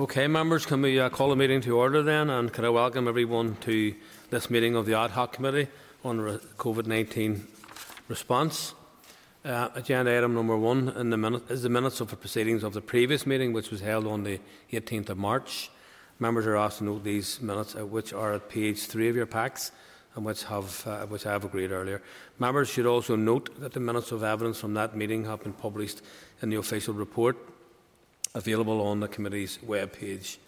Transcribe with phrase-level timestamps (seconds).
[0.00, 2.30] Okay, members, can we uh, call the meeting to order then?
[2.30, 3.92] And can I welcome everyone to
[4.30, 5.66] this meeting of the Ad Hoc Committee
[6.04, 6.20] on
[6.56, 7.44] COVID 19
[8.06, 8.74] response?
[9.44, 12.80] Uh, agenda item number one in the is the minutes of the proceedings of the
[12.80, 14.38] previous meeting, which was held on the
[14.72, 15.68] 18th of March.
[16.20, 19.26] Members are asked to note these minutes, uh, which are at page three of your
[19.26, 19.72] packs
[20.14, 22.02] and which, have, uh, which I have agreed earlier.
[22.38, 26.02] Members should also note that the minutes of evidence from that meeting have been published
[26.40, 27.36] in the official report
[28.34, 30.38] available on the committee's webpage.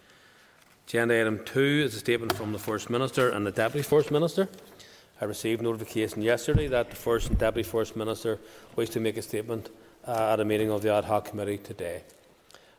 [0.87, 4.49] Agenda item two is a statement from the First Minister and the Deputy First Minister.
[5.21, 8.39] I received notification yesterday that the First and Deputy First Minister
[8.75, 9.69] wish to make a statement
[10.07, 12.03] uh, at a meeting of the Ad Hoc Committee today.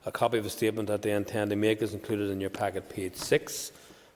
[0.05, 2.89] A copy of the statement that they intend to make is included in your packet,
[2.89, 3.71] page 6.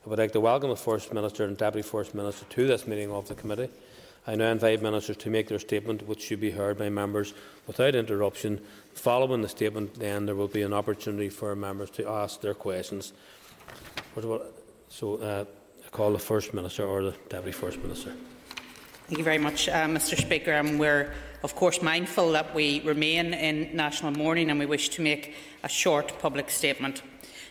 [0.06, 3.12] I would like to welcome the First Minister and Deputy First Minister to this meeting
[3.12, 3.70] of the Committee.
[4.28, 7.36] I now invite Ministers to make their statement, which should be heard by members
[7.68, 8.60] without interruption.
[8.96, 13.14] Following the statement, then there will be an opportunity for members to ask their questions.
[14.90, 15.46] So, uh,
[15.86, 18.14] I call the First Minister or the Deputy First Minister.
[19.08, 20.52] Thank you very much, uh, Mr Speaker.
[20.52, 25.02] And we're, of course, mindful that we remain in national mourning and we wish to
[25.02, 27.04] make a short public statement.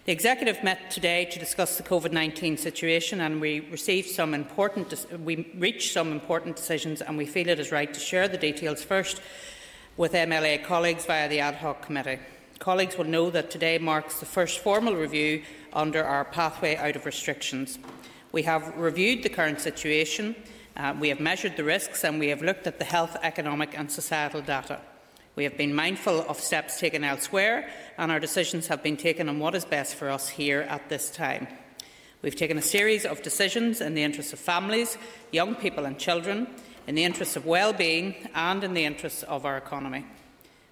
[0.06, 5.50] The Executive met today to discuss the COVID-19 situation and we received some important we
[5.56, 9.22] reached some important decisions and we feel it is right to share the details first
[9.96, 12.18] with MLA colleagues via the ad hoc committee.
[12.58, 15.42] Colleagues will know that today marks the first formal review
[15.72, 17.78] under our pathway out of restrictions.
[18.32, 20.34] We have reviewed the current situation,
[20.76, 23.90] uh, we have measured the risks and we have looked at the health, economic and
[23.90, 24.80] societal data.
[25.36, 29.40] We have been mindful of steps taken elsewhere, and our decisions have been taken on
[29.40, 31.48] what is best for us here at this time.
[32.22, 34.96] We've taken a series of decisions in the interests of families,
[35.32, 36.46] young people and children,
[36.86, 40.04] in the interests of well-being and in the interests of our economy.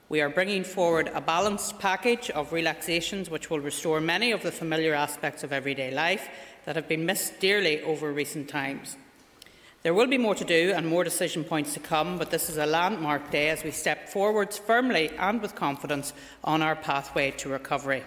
[0.09, 4.53] We are bringing forward a balanced package of relaxations which will restore many of the
[4.53, 6.29] familiar aspects of everyday life
[6.67, 8.97] that have been missed dearly over recent times.
[9.83, 12.56] There will be more to do and more decision points to come, but this is
[12.56, 16.12] a landmark day as we step forwards firmly and with confidence
[16.45, 18.05] on our pathway to recovery.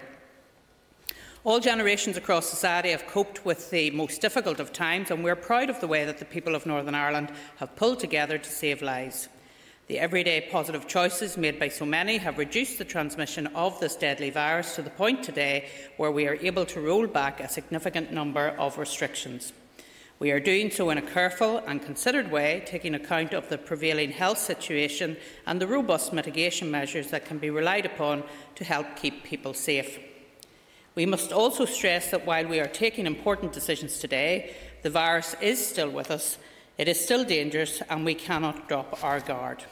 [1.44, 5.70] All generations across society have coped with the most difficult of times, and we're proud
[5.70, 9.28] of the way that the people of Northern Ireland have pulled together to save lives.
[9.86, 14.30] The everyday positive choices made by so many have reduced the transmission of this deadly
[14.30, 18.48] virus to the point today where we are able to roll back a significant number
[18.58, 19.52] of restrictions.
[20.18, 24.10] We are doing so in a careful and considered way, taking account of the prevailing
[24.10, 25.16] health situation
[25.46, 28.24] and the robust mitigation measures that can be relied upon
[28.56, 30.00] to help keep people safe.
[30.96, 35.64] We must also stress that while we are taking important decisions today, the virus is
[35.64, 36.38] still with us,
[36.78, 39.62] it is still dangerous, and we cannot drop our guard.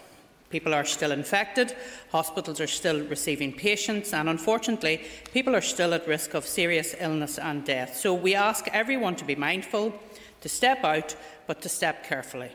[0.50, 1.74] People are still infected,
[2.12, 5.00] hospitals are still receiving patients, and unfortunately,
[5.32, 7.96] people are still at risk of serious illness and death.
[7.96, 9.94] So we ask everyone to be mindful
[10.42, 12.50] to step out, but to step carefully.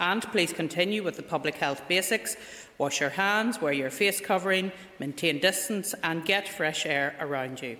[0.00, 2.36] And please continue with the public health basics.
[2.76, 7.76] Wash your hands, wear your face covering, maintain distance, and get fresh air around you.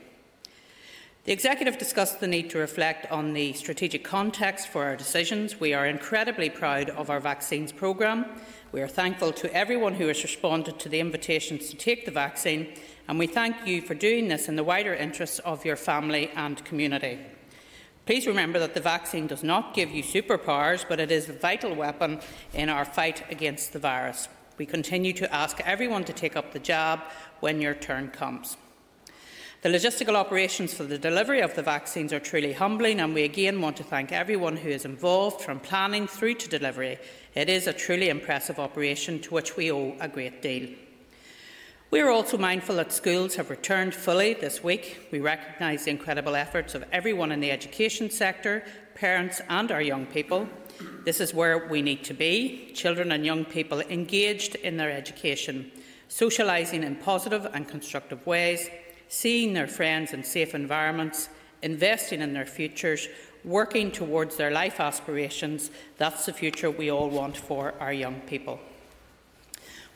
[1.24, 5.60] The Executive discussed the need to reflect on the strategic context for our decisions.
[5.60, 8.24] We are incredibly proud of our vaccines programme.
[8.72, 12.68] We are thankful to everyone who has responded to the invitations to take the vaccine,
[13.06, 16.64] and we thank you for doing this in the wider interests of your family and
[16.64, 17.18] community.
[18.06, 21.74] Please remember that the vaccine does not give you superpowers, but it is a vital
[21.74, 22.20] weapon
[22.54, 24.28] in our fight against the virus.
[24.56, 27.00] We continue to ask everyone to take up the jab
[27.40, 28.56] when your turn comes.
[29.62, 33.60] The logistical operations for the delivery of the vaccines are truly humbling, and we again
[33.60, 36.98] want to thank everyone who is involved from planning through to delivery.
[37.34, 40.70] It is a truly impressive operation to which we owe a great deal.
[41.90, 45.08] We are also mindful that schools have returned fully this week.
[45.12, 50.06] We recognise the incredible efforts of everyone in the education sector, parents and our young
[50.06, 50.48] people.
[51.04, 55.70] This is where we need to be children and young people engaged in their education,
[56.08, 58.70] socialising in positive and constructive ways,
[59.10, 61.28] seeing their friends in safe environments,
[61.62, 63.08] investing in their futures,
[63.44, 65.70] working towards their life aspirations.
[65.98, 68.60] That's the future we all want for our young people.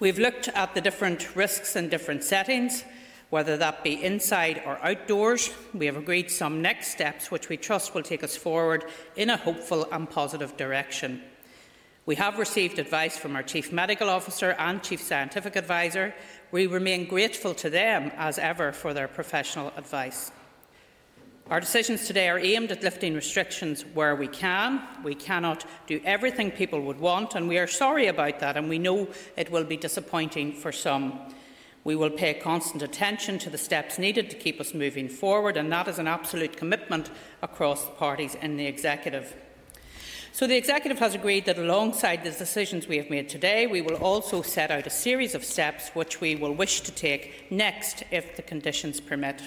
[0.00, 2.83] We've looked at the different risks in different settings,
[3.31, 5.50] whether that be inside or outdoors.
[5.73, 8.85] We have agreed some next steps which we trust will take us forward
[9.15, 11.23] in a hopeful and positive direction.
[12.06, 16.15] We have received advice from our Chief Medical Officer and Chief Scientific Advisor.
[16.51, 20.31] We remain grateful to them, as ever, for their professional advice.
[21.49, 24.83] Our decisions today are aimed at lifting restrictions where we can.
[25.03, 28.79] We cannot do everything people would want, and we are sorry about that, and we
[28.79, 29.09] know
[29.39, 31.19] it will be disappointing for some.
[31.85, 35.73] We will pay constant attention to the steps needed to keep us moving forward, and
[35.73, 37.11] that is an absolute commitment
[37.41, 39.35] across the parties in the Executive.
[40.35, 43.95] So the Executive has agreed that alongside the decisions we have made today, we will
[43.95, 48.35] also set out a series of steps which we will wish to take next if
[48.35, 49.41] the conditions permit.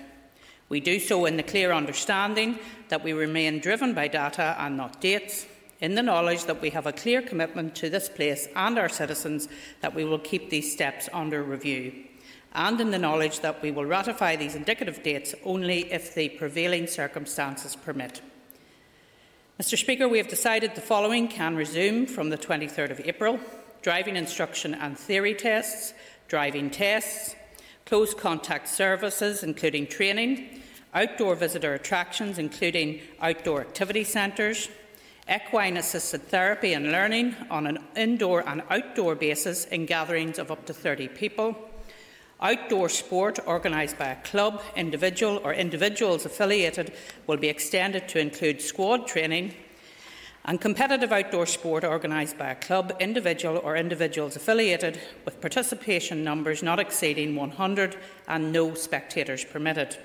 [0.70, 2.58] We do so in the clear understanding
[2.88, 5.46] that we remain driven by data and not dates,
[5.82, 9.50] in the knowledge that we have a clear commitment to this place and our citizens
[9.82, 11.92] that we will keep these steps under review
[12.54, 16.88] and in the knowledge that we will ratify these indicative dates only if the prevailing
[16.88, 18.22] circumstances permit.
[19.60, 23.40] Mr Speaker, we have decided the following can resume from the 23rd of April.
[23.82, 25.96] Driving instruction and theory tests,
[26.28, 27.36] driving tests,
[27.84, 30.62] close contact services including training,
[30.94, 34.70] outdoor visitor attractions including outdoor activity centres,
[35.28, 40.68] equine assisted therapy and learning on an indoor and outdoor basis in gatherings of up
[40.68, 41.67] to 30 people,
[42.40, 46.94] Outdoor sport organised by a club, individual, or individuals affiliated
[47.26, 49.56] will be extended to include squad training,
[50.46, 56.62] and competitive outdoor sport organised by a club, individual, or individuals affiliated with participation numbers
[56.62, 57.98] not exceeding 100
[58.28, 59.98] and no spectators permitted.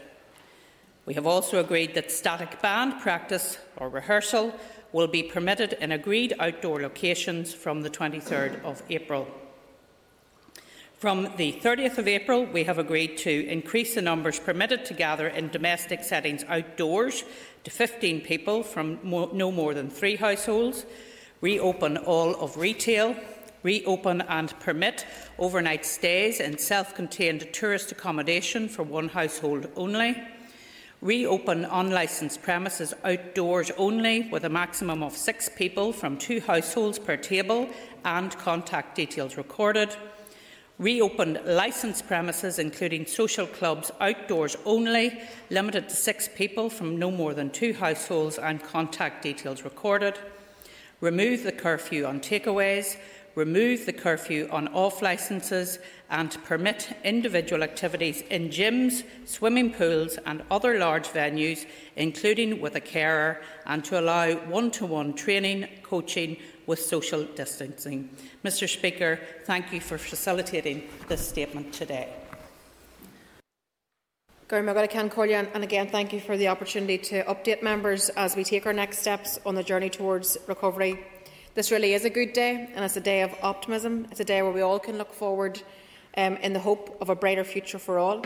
[1.04, 4.54] We have also agreed that static band practice or rehearsal
[4.92, 9.28] will be permitted in agreed outdoor locations from the 23rd of April.
[11.02, 15.26] From the 30th of April, we have agreed to increase the numbers permitted to gather
[15.26, 17.24] in domestic settings outdoors
[17.64, 20.86] to 15 people from no more than three households,
[21.40, 23.16] reopen all of retail,
[23.64, 25.04] reopen and permit
[25.40, 30.22] overnight stays in self contained tourist accommodation for one household only,
[31.00, 37.16] reopen unlicensed premises outdoors only with a maximum of six people from two households per
[37.16, 37.68] table
[38.04, 39.96] and contact details recorded
[40.82, 45.16] reopened licensed premises, including social clubs outdoors only,
[45.48, 50.18] limited to six people from no more than two households and contact details recorded,
[51.00, 52.96] remove the curfew on takeaways,
[53.36, 55.78] remove the curfew on off licences
[56.10, 61.64] and permit individual activities in gyms, swimming pools and other large venues,
[61.94, 66.36] including with a carer, and to allow one-to-one training, coaching
[66.66, 68.10] with social distancing.
[68.44, 72.08] Mr Speaker, thank you for facilitating this statement today.
[75.54, 78.98] And again, thank you for the opportunity to update members as we take our next
[78.98, 81.04] steps on the journey towards recovery.
[81.54, 84.06] This really is a good day, and it's a day of optimism.
[84.10, 85.62] It's a day where we all can look forward
[86.16, 88.24] um, in the hope of a brighter future for all.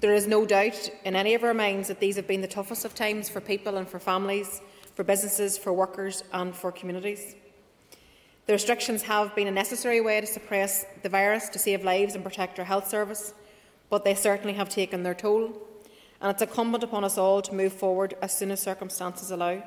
[0.00, 2.84] There is no doubt in any of our minds that these have been the toughest
[2.84, 4.60] of times for people and for families,
[4.96, 7.36] for businesses, for workers, and for communities.
[8.46, 12.24] The restrictions have been a necessary way to suppress the virus, to save lives and
[12.24, 13.34] protect our health service,
[13.90, 15.52] but they certainly have taken their toll,
[16.20, 19.62] and it's incumbent upon us all to move forward as soon as circumstances allow.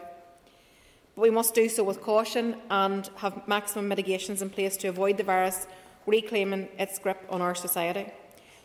[1.15, 5.17] But we must do so with caution and have maximum mitigations in place to avoid
[5.17, 5.67] the virus
[6.07, 8.11] reclaiming its grip on our society.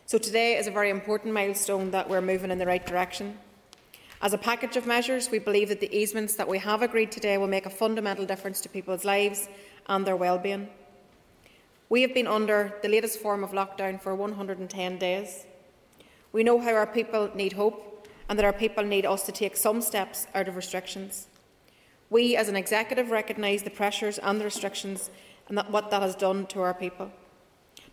[0.07, 3.37] So today is a very important milestone that we're moving in the right direction.
[4.25, 7.37] As a package of measures, we believe that the easements that we have agreed today
[7.37, 9.47] will make a fundamental difference to people's lives
[9.85, 10.67] and their well-being.
[11.89, 15.45] We have been under the latest form of lockdown for 110 days.
[16.31, 19.55] We know how our people need hope and that our people need us to take
[19.55, 21.27] some steps out of restrictions.
[22.09, 25.11] We, as an executive, recognise the pressures and the restrictions
[25.49, 27.11] and that what that has done to our people.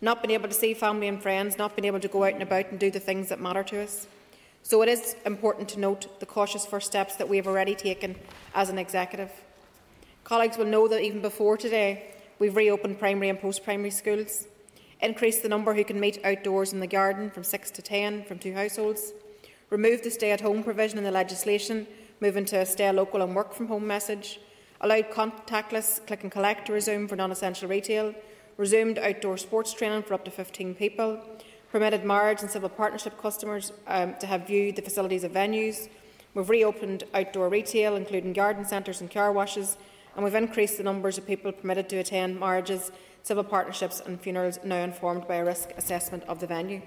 [0.01, 2.41] Not being able to see family and friends, not being able to go out and
[2.41, 4.07] about and do the things that matter to us.
[4.65, 8.15] So it is important to note the cautious first steps that we have already taken
[8.55, 9.29] as an executive.
[10.23, 14.47] Colleagues will know that even before today, we've reopened primary and post-primary schools,
[15.01, 18.39] increased the number who can meet outdoors in the garden from 6 to 10 from
[18.39, 19.11] two households,
[19.69, 21.85] removed the stay-at-home provision in the legislation,
[22.21, 24.39] moving to a stay local and work from home message,
[24.79, 28.15] allowed contactless click and collect to resume for non-essential retail,
[28.55, 31.21] resumed outdoor sports training for up to 15 people,
[31.73, 35.89] permitted marriage and civil partnership customers um, to have viewed the facilities of venues.
[36.35, 39.75] We've reopened outdoor retail, including garden centres and car washes,
[40.15, 42.91] and we've increased the numbers of people permitted to attend marriages,
[43.23, 46.83] civil partnerships and funerals now informed by a risk assessment of the venue.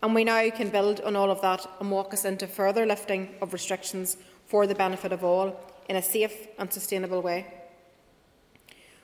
[0.00, 3.34] And we now can build on all of that and walk us into further lifting
[3.42, 7.61] of restrictions for the benefit of all in a safe and sustainable way.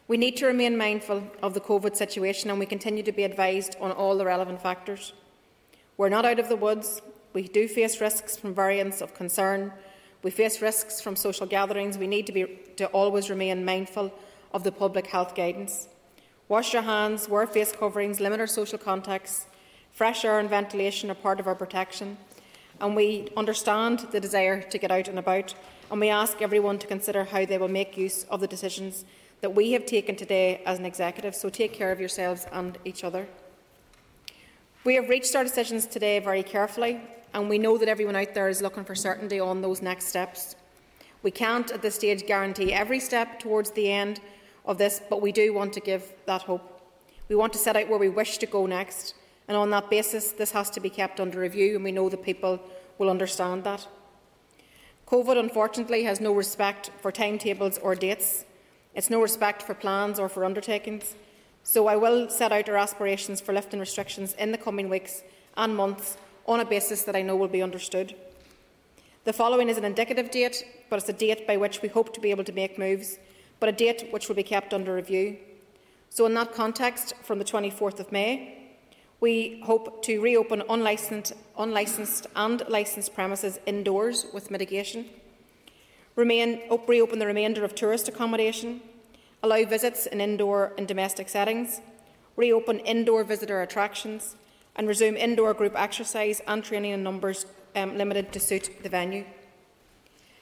[0.08, 3.76] We need to remain mindful of the COVID situation and we continue to be advised
[3.80, 5.12] on all the relevant factors.
[5.96, 7.00] We're not out of the woods.
[7.34, 9.72] We do face risks from variants of concern
[10.22, 11.96] we face risks from social gatherings.
[11.96, 14.12] We need to, be, to always remain mindful
[14.52, 15.88] of the public health guidance.
[16.48, 19.46] Wash your hands, wear face coverings, limit our social contacts,
[19.92, 22.18] Fresh air and ventilation are part of our protection,
[22.80, 25.54] and we understand the desire to get out and about,
[25.90, 29.04] and we ask everyone to consider how they will make use of the decisions
[29.40, 31.34] that we have taken today as an executive.
[31.34, 33.28] So take care of yourselves and each other.
[34.84, 37.00] We have reached our decisions today very carefully,
[37.34, 40.56] and we know that everyone out there is looking for certainty on those next steps.
[41.22, 44.20] We can't at this stage guarantee every step towards the end
[44.64, 46.80] of this, but we do want to give that hope.
[47.28, 49.14] We want to set out where we wish to go next,
[49.48, 52.22] and on that basis, this has to be kept under review, and we know that
[52.22, 52.60] people
[52.98, 53.86] will understand that.
[55.06, 58.44] COVID, unfortunately, has no respect for timetables or dates.
[58.94, 61.14] It's no respect for plans or for undertakings.
[61.62, 65.22] So I will set out our aspirations for lifting restrictions in the coming weeks
[65.56, 66.16] and months
[66.46, 68.14] on a basis that I know will be understood.
[69.24, 72.20] The following is an indicative date, but it's a date by which we hope to
[72.20, 73.18] be able to make moves,
[73.60, 75.36] but a date which will be kept under review.
[76.08, 78.70] So, in that context, from the 24th of May,
[79.20, 85.06] we hope to reopen unlicensed, unlicensed and licensed premises indoors with mitigation,
[86.18, 88.80] remain, reopen the remainder of tourist accommodation,
[89.40, 91.80] allow visits in indoor and domestic settings,
[92.34, 94.34] reopen indoor visitor attractions,
[94.74, 97.46] and resume indoor group exercise and training in numbers
[97.76, 99.24] um, limited to suit the venue.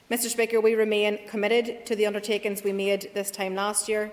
[0.09, 4.11] Mr Speaker, we remain committed to the undertakings we made this time last year.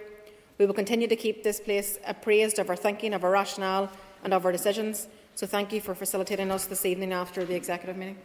[0.58, 3.90] We will continue to keep this place appraised of our thinking, of our rationale
[4.22, 5.08] and of our decisions.
[5.34, 8.18] So thank you for facilitating us this evening after the executive meeting.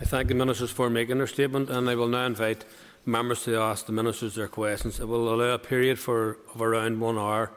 [0.00, 2.64] I thank the ministers for making their statement and I will now invite
[3.04, 4.98] members to ask the ministers their questions.
[4.98, 7.52] It will allow a period for, of around one hour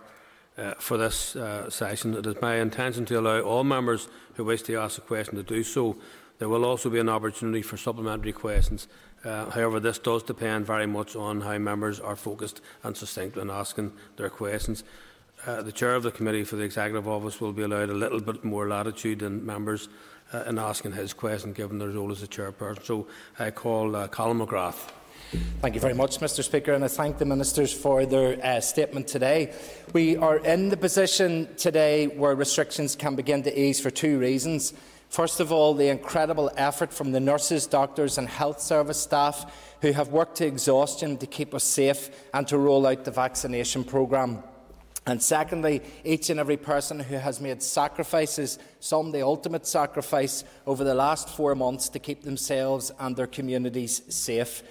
[0.58, 2.14] uh, for this uh, session.
[2.16, 5.44] It is my intention to allow all members who wish to ask a question to
[5.44, 5.96] do so.
[6.40, 8.90] There will also be an opportunity for supplementary questions.
[9.24, 13.50] Uh, however, this does depend very much on how members are focused and succinct when
[13.50, 14.84] asking their questions.
[15.46, 18.20] Uh, the chair of the committee for the executive office will be allowed a little
[18.20, 19.88] bit more latitude than members
[20.34, 22.84] uh, in asking his question, given their role as a chairperson.
[22.84, 23.08] So
[23.40, 24.90] I call uh, Colin McGrath.
[25.62, 29.08] Thank you very much, Mr Speaker, and I thank the Ministers for their uh, statement
[29.08, 29.54] today.
[29.92, 34.74] We are in the position today where restrictions can begin to ease for two reasons.
[35.10, 39.92] First of all, the incredible effort from the nurses, doctors and health service staff who
[39.92, 44.44] have worked to exhaustion to keep us safe and to roll out the vaccination programme.
[45.06, 50.84] And secondly, each and every person who has made sacrifices, some the ultimate sacrifice, over
[50.84, 54.64] the last four months to keep themselves and their communities safe.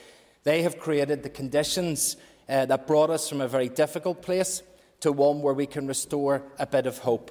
[0.44, 2.16] They have created the conditions
[2.48, 4.62] uh, that brought us from a very difficult place
[5.00, 7.30] to one where we can restore a bit of hope.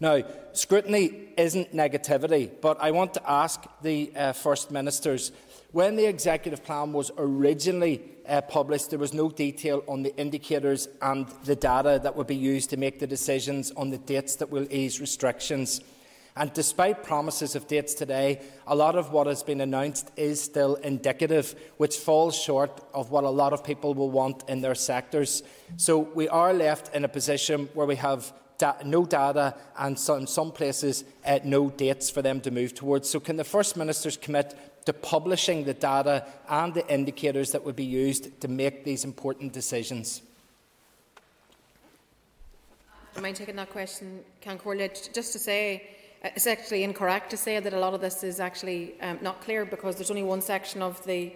[0.00, 5.32] Now, scrutiny isn't negativity, but I want to ask the uh, First Ministers
[5.72, 10.88] when the executive plan was originally uh, published, there was no detail on the indicators
[11.02, 14.50] and the data that would be used to make the decisions on the dates that
[14.50, 15.80] will ease restrictions.
[16.36, 20.74] And despite promises of dates today, a lot of what has been announced is still
[20.74, 25.42] indicative, which falls short of what a lot of people will want in their sectors.
[25.78, 30.14] So we are left in a position where we have da no data and so
[30.14, 33.08] in some places uh, no dates for them to move towards.
[33.08, 34.54] So can the First Ministers commit
[34.86, 39.52] to publishing the data and the indicators that would be used to make these important
[39.52, 40.22] decisions.
[43.16, 45.88] I mind taking that question, Ceann Comhairle, just to say,
[46.22, 49.40] uh, it's actually incorrect to say that a lot of this is actually um, not
[49.40, 51.32] clear because there's only one section of the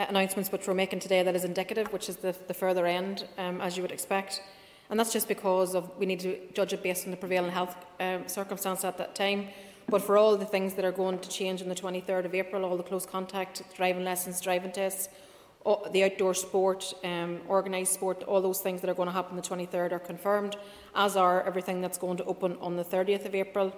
[0.00, 3.26] uh, announcements which we're making today that is indicative, which is the, the further end,
[3.36, 4.40] um, as you would expect.
[4.90, 7.76] And that's just because of we need to judge it based on the prevailing health
[8.00, 9.48] um, circumstance at that time.
[9.90, 12.64] But for all the things that are going to change on the 23rd of April,
[12.64, 15.08] all the close contact, driving lessons, driving tests,
[15.92, 19.36] the outdoor sport, um, organised sport, all those things that are going to happen on
[19.36, 20.56] the 23rd are confirmed,
[20.94, 23.74] as are everything that's going to open on the 30th of April.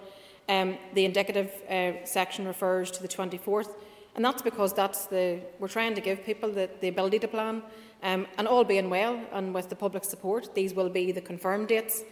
[0.48, 3.74] Um, the indicative uh, section refers to the 24th,
[4.16, 7.62] and that's because that's the we're trying to give people the, the ability to plan,
[8.02, 11.68] um, and all being well, and with the public support, these will be the confirmed
[11.68, 12.02] dates.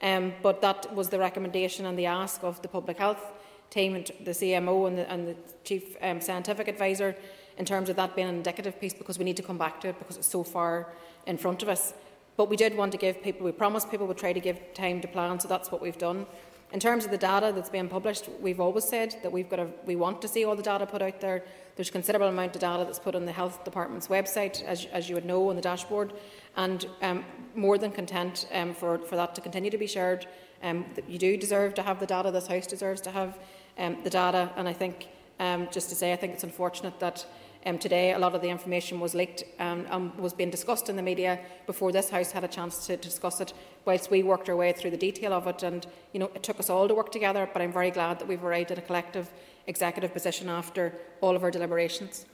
[0.00, 3.32] Um, but that was the recommendation and the ask of the Public Health
[3.70, 7.14] team, and the CMO and the, and the Chief um, Scientific Advisor,
[7.58, 9.88] in terms of that being an indicative piece, because we need to come back to
[9.88, 10.92] it because it's so far
[11.26, 11.94] in front of us.
[12.36, 15.00] But we did want to give people, we promised people we'd try to give time
[15.00, 16.26] to plan, so that's what we've done.
[16.70, 19.96] In terms of the data that's being published, we've always said that we've got we
[19.96, 21.42] want to see all the data put out there.
[21.76, 25.08] There's a considerable amount of data that's put on the Health Department's website, as, as
[25.08, 26.12] you would know, on the dashboard,
[26.56, 30.26] and um, more than content um, for, for that to continue to be shared.
[30.62, 33.38] Um, you do deserve to have the data, this House deserves to have
[33.78, 35.08] um, the data, and I think,
[35.40, 37.26] um, just to say, I think it's unfortunate that
[37.66, 40.96] Um, today, a lot of the information was leaked um, and was being discussed in
[40.96, 43.52] the media before this House had a chance to, to discuss it,
[43.84, 45.62] whilst we worked our way through the detail of it.
[45.62, 48.28] And you know, it took us all to work together, but I'm very glad that
[48.28, 49.26] we've arrived at a collective
[49.66, 52.26] executive position after all of our deliberations.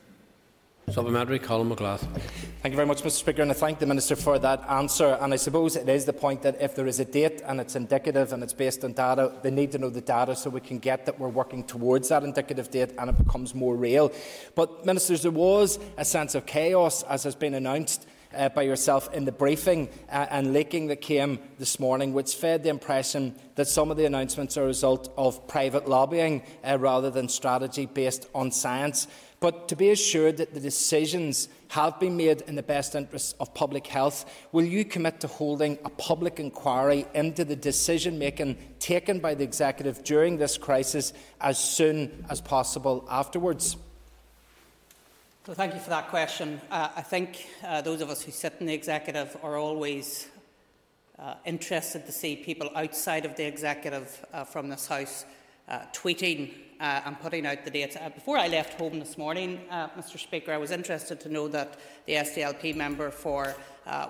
[0.90, 1.74] Supplementary, Colin.
[1.74, 5.18] Thank you very much, Mr Speaker, and I thank the Minister for that answer.
[5.20, 7.74] And I suppose it is the point that if there is a date and it's
[7.74, 10.78] indicative and it's based on data, they need to know the data so we can
[10.78, 14.12] get that we're working towards that indicative date and it becomes more real.
[14.54, 19.12] But, Ministers, there was a sense of chaos, as has been announced uh, by yourself
[19.14, 23.68] in the briefing uh, and leaking that came this morning, which fed the impression that
[23.68, 28.28] some of the announcements are a result of private lobbying uh, rather than strategy based
[28.34, 29.06] on science.
[29.44, 33.52] But to be assured that the decisions have been made in the best interests of
[33.52, 39.18] public health, will you commit to holding a public inquiry into the decision making taken
[39.18, 43.76] by the Executive during this crisis as soon as possible afterwards?
[45.44, 46.58] So thank you for that question.
[46.70, 50.26] Uh, I think uh, those of us who sit in the executive are always
[51.18, 55.26] uh, interested to see people outside of the executive uh, from this house
[55.68, 57.96] uh, tweeting uh, and putting out the dates.
[58.14, 62.14] before I left home this morning, Mr Speaker, I was interested to know that the
[62.14, 63.54] SDLP member for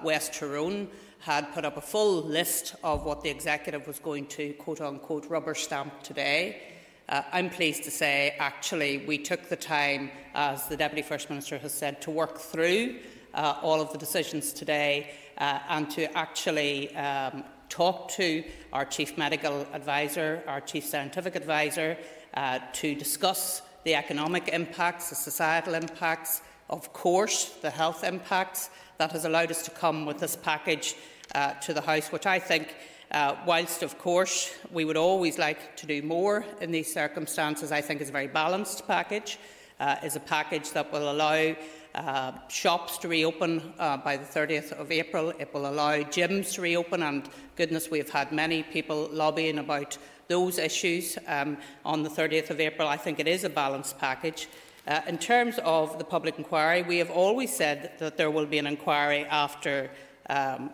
[0.02, 0.88] West Tyrone
[1.25, 5.25] had put up a full list of what the executive was going to quote unquote
[5.30, 6.61] rubber stamp today.
[7.09, 11.59] Uh, I'm pleased to say, actually, we took the time, as the Deputy First Minister
[11.59, 12.97] has said, to work through
[13.35, 19.18] uh, all of the decisions today uh, and to actually um, talk to our Chief
[19.18, 21.97] Medical Advisor, our Chief Scientific Advisor,
[22.37, 29.12] uh, to discuss the economic impacts, the societal impacts, of course, the health impacts that
[29.12, 30.97] has allowed us to come with this package
[31.35, 32.75] uh, to the House, which I think
[33.11, 37.81] uh, whilst, of course, we would always like to do more in these circumstances, I
[37.81, 39.38] think is a very balanced package,
[39.79, 41.55] uh, is a package that will allow
[41.95, 45.31] uh, shops to reopen uh, by the 30th of April.
[45.39, 49.97] It will allow gyms to reopen, and goodness, we have had many people lobbying about
[50.29, 52.89] those issues um, on the 30th of April.
[52.89, 54.49] I think it is a balanced package.
[54.87, 58.59] Uh, in terms of the public inquiry, we have always said that there will be
[58.59, 59.90] an inquiry after
[60.29, 60.71] um,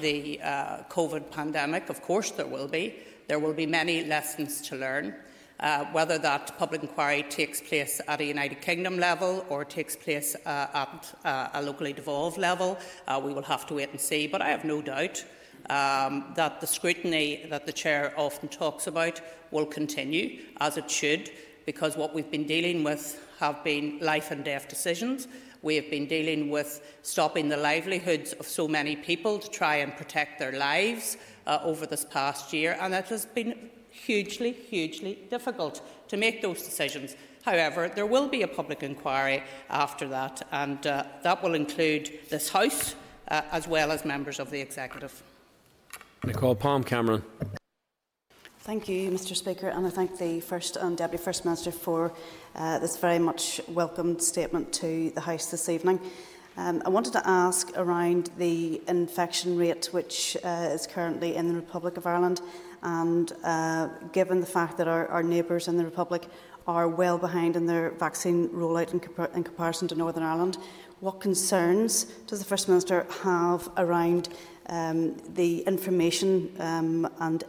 [0.00, 1.88] the uh, COVID pandemic.
[1.88, 2.96] Of course, there will be.
[3.28, 5.14] There will be many lessons to learn.
[5.64, 10.36] Uh, whether that public inquiry takes place at a United Kingdom level or takes place
[10.44, 12.76] uh, at uh, a locally devolved level,
[13.08, 14.26] uh, we will have to wait and see.
[14.26, 15.24] But I have no doubt
[15.70, 19.22] um, that the scrutiny that the Chair often talks about
[19.52, 21.30] will continue, as it should,
[21.64, 25.28] because what we've been dealing with have been life and death decisions.
[25.62, 29.96] We have been dealing with stopping the livelihoods of so many people to try and
[29.96, 33.70] protect their lives uh, over this past year, and it has been
[34.04, 37.16] hugely, hugely difficult to make those decisions.
[37.44, 42.48] However, there will be a public inquiry after that, and uh, that will include this
[42.48, 42.94] House
[43.28, 45.22] uh, as well as members of the Executive.
[46.24, 47.22] Nicole Palm Cameron.
[48.60, 52.14] Thank you, Mr Speaker, and I thank the First and Deputy First Minister for
[52.54, 56.00] uh, this very much welcomed statement to the House this evening.
[56.56, 61.54] Um, I wanted to ask around the infection rate which uh, is currently in the
[61.54, 62.40] Republic of Ireland
[62.84, 66.26] And uh, given the fact that our, our neighbours in the Republic
[66.66, 70.58] are well behind in their vaccine rollout in, compar in comparison to Northern Ireland,
[71.00, 74.28] what concerns does the First Minister have around
[74.66, 77.44] um, the information um, and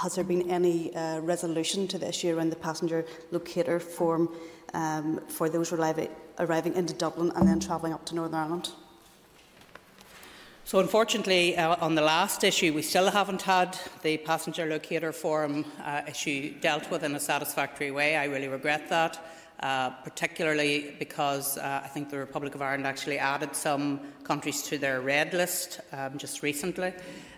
[0.00, 4.28] has there been any uh, resolution to the issue around the passenger locator form
[4.74, 8.70] um, for those arriving into Dublin and then travelling up to Northern Ireland?
[10.68, 15.64] So, unfortunately, uh, on the last issue, we still haven't had the passenger locator form
[15.82, 18.16] uh, issue dealt with in a satisfactory way.
[18.16, 19.18] I really regret that.
[19.60, 24.78] Uh, particularly because uh, I think the Republic of Ireland actually added some countries to
[24.78, 26.92] their red list um, just recently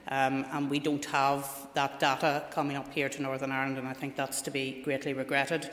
[0.08, 3.92] um, and we don't have that data coming up here to Northern Ireland, and I
[3.92, 5.70] think that's to be greatly regretted.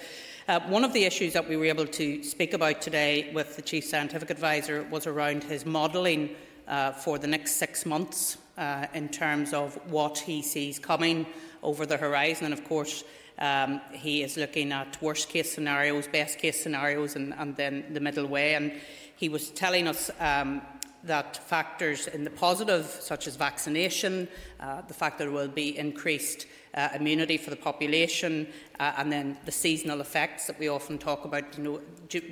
[0.47, 3.61] Uh, one of the issues that we were able to speak about today with the
[3.61, 6.29] Chief Scientific Advisor was around his modelling
[6.67, 11.25] uh, for the next six months uh, in terms of what he sees coming
[11.63, 12.45] over the horizon.
[12.45, 13.03] And of course,
[13.39, 17.99] um, he is looking at worst case scenarios, best case scenarios, and, and then the
[17.99, 18.55] middle way.
[18.55, 18.73] And
[19.15, 20.61] he was telling us um,
[21.07, 24.27] that factors in the positive, such as vaccination,
[24.59, 28.47] uh, the fact there will be increased uh, immunity for the population,
[28.79, 31.57] uh, and then the seasonal effects that we often talk about.
[31.57, 31.81] You know,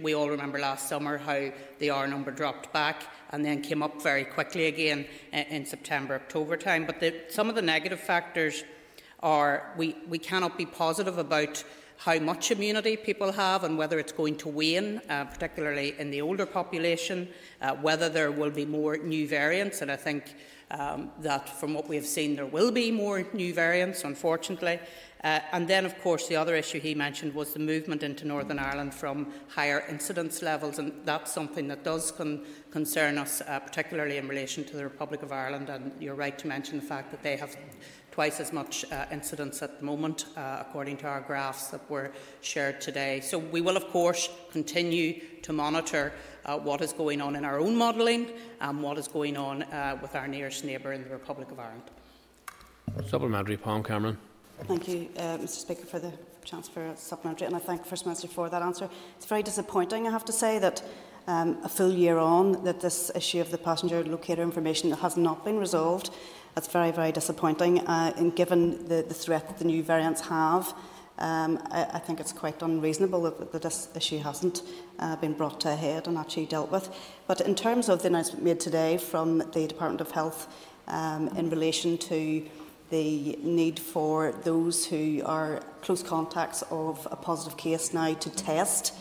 [0.02, 4.02] we all remember last summer how the R number dropped back and then came up
[4.02, 6.86] very quickly again in, in September, October time.
[6.86, 8.64] But the, some of the negative factors
[9.22, 11.64] are we, we cannot be positive about
[11.98, 16.22] how much immunity people have and whether it's going to wane, uh, particularly in the
[16.22, 17.28] older population,
[17.62, 19.82] uh, whether there will be more new variants.
[19.82, 20.36] And I think
[20.72, 24.80] um, that from what we have seen, there will be more new variants, unfortunately.
[25.24, 28.60] Uh, and then, of course, the other issue he mentioned was the movement into Northern
[28.60, 34.18] Ireland from higher incidence levels, and that's something that does con- concern us, uh, particularly
[34.18, 35.70] in relation to the Republic of Ireland.
[35.70, 37.58] And you're right to mention the fact that they have
[38.16, 42.10] twice as much uh, incidence at the moment, uh, according to our graphs that were
[42.40, 43.20] shared today.
[43.20, 46.14] So we will, of course, continue to monitor
[46.46, 49.98] uh, what is going on in our own modelling and what is going on uh,
[50.02, 51.84] with our nearest neighbour in the Republic of Ireland.
[53.06, 54.18] Supplementary, Pam Cameron.
[54.64, 56.14] Thank you, uh, Mr Speaker, for the
[56.46, 58.90] chance for a supplementary, and I thank the First Minister for that answer.
[59.18, 60.82] It's very disappointing, I have to say, that
[61.28, 65.44] um, a full year on, that this issue of the passenger locator information has not
[65.44, 66.12] been resolved.
[66.56, 67.80] That's very, very disappointing.
[67.86, 70.74] Uh, and given the, the threat that the new variants have,
[71.20, 74.62] um, I, I think it's quite unreasonable that, that this issue hasn't
[74.98, 76.90] uh, been brought to a head and actually dealt with.
[77.28, 80.48] But in terms of the announcement made today from the Department of Health
[80.88, 82.46] um, in relation to
[82.90, 88.94] the need for those who are close contacts of a positive case now to test,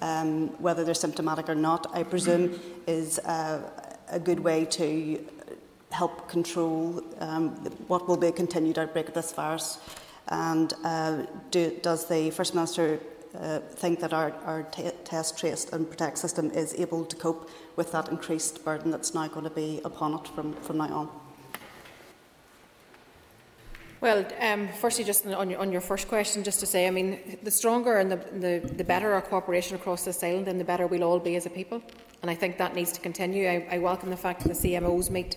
[0.00, 3.60] um, whether they're symptomatic or not, I presume is uh,
[4.08, 5.24] a good way to
[5.92, 7.50] help control um,
[7.86, 9.78] what will be a continued outbreak of this virus.
[10.28, 12.98] And uh, do, does the First Minister
[13.34, 14.62] uh, think that our, our
[15.04, 19.26] test, trace and protect system is able to cope with that increased burden that's now
[19.28, 21.08] going to be upon it from, from now on?
[24.00, 27.38] Well, um, firstly, just on your, on your, first question, just to say, I mean,
[27.44, 30.88] the stronger and the, the, the, better our cooperation across this island, then the better
[30.88, 31.80] we'll all be as a people.
[32.20, 33.48] And I think that needs to continue.
[33.48, 35.36] I, I welcome the fact that the CMOs meet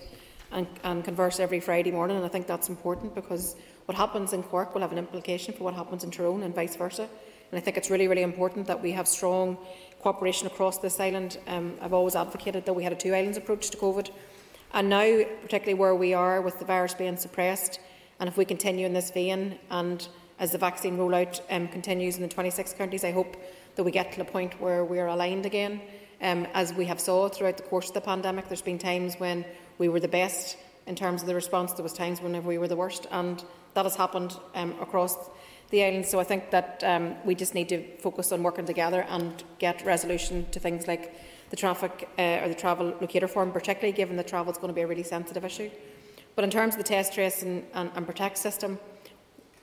[0.56, 4.42] and, and, converse every Friday morning, and I think that's important because what happens in
[4.42, 7.02] Cork will have an implication for what happens in Tyrone and vice versa.
[7.50, 9.58] And I think it's really, really important that we have strong
[10.00, 11.38] cooperation across this island.
[11.46, 14.10] Um, I've always advocated that we had a two islands approach to COVID.
[14.72, 17.78] And now, particularly where we are with the virus being suppressed,
[18.18, 22.22] and if we continue in this vein and as the vaccine rollout um, continues in
[22.22, 23.36] the 26 counties, I hope
[23.76, 25.80] that we get to the point where we're aligned again.
[26.22, 29.44] Um, as we have saw throughout the course of the pandemic, there's been times when
[29.78, 31.72] we were the best in terms of the response.
[31.72, 33.42] There was times whenever we were the worst, and
[33.74, 35.16] that has happened um, across
[35.70, 36.06] the island.
[36.06, 39.84] So I think that um, we just need to focus on working together and get
[39.84, 41.14] resolution to things like
[41.50, 44.74] the traffic uh, or the travel locator form, particularly given that travel is going to
[44.74, 45.70] be a really sensitive issue.
[46.34, 48.78] But in terms of the test, trace and, and, and protect system,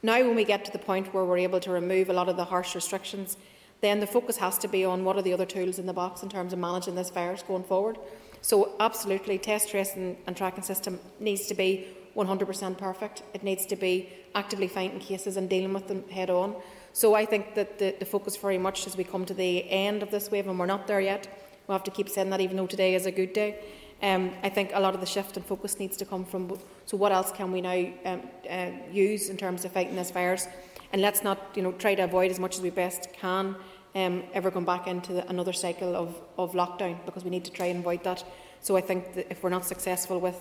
[0.02, 2.36] now when we get to the point where we're able to remove a lot of
[2.36, 3.38] the harsh restrictions,
[3.82, 6.24] then the focus has to be on what are the other tools in the box
[6.24, 7.98] in terms of managing this virus going forward.
[8.44, 13.24] So absolutely, test, trace and, and tracking system needs to be 100% perfect.
[13.34, 16.56] It needs to be actively finding cases and dealing with them head on.
[16.92, 20.04] So I think that the, the focus very much as we come to the end
[20.04, 21.28] of this wave, and we're not there yet,
[21.68, 23.60] we'll have to keep saying that even though today is a good day,
[24.02, 26.98] um, I think a lot of the shift and focus needs to come from so
[26.98, 30.50] what else can we now um, uh, use in terms of fighting this virus,
[30.92, 33.56] and let's not you know try to avoid as much as we best can
[33.96, 37.52] um, ever going back into the, another cycle of, of lockdown because we need to
[37.52, 38.24] try and avoid that.
[38.62, 40.38] So I think that if we're not successful with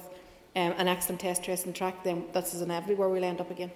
[0.55, 3.51] um, an excellent test, trace and track, then this is an everywhere we'll end up
[3.51, 3.71] again.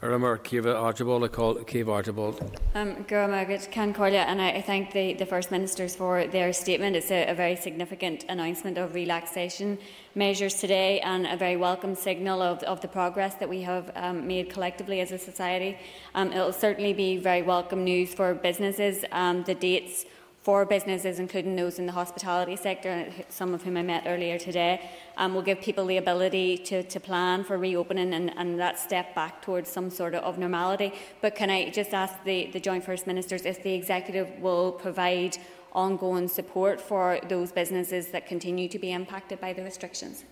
[0.00, 1.28] Ramar Kiva Archibald,
[1.66, 2.60] Kiva Archibald.
[2.76, 6.94] Um, Gura Margaret Concordia, and I, I thank the, the First Ministers for their statement.
[6.94, 9.76] It's a, a very significant announcement of relaxation
[10.14, 14.24] measures today and a very welcome signal of, of the progress that we have um,
[14.24, 15.76] made collectively as a society.
[16.14, 19.04] Um, it will certainly be very welcome news for businesses.
[19.10, 20.04] Um, the dates
[20.48, 24.88] for businesses, including those in the hospitality sector, some of whom I met earlier today,
[25.18, 29.14] um, will give people the ability to, to plan for reopening and, and, that step
[29.14, 30.94] back towards some sort of, normality.
[31.20, 35.36] But can I just ask the, the Joint First Ministers if the Executive will provide
[35.74, 40.24] ongoing support for those businesses that continue to be impacted by the restrictions?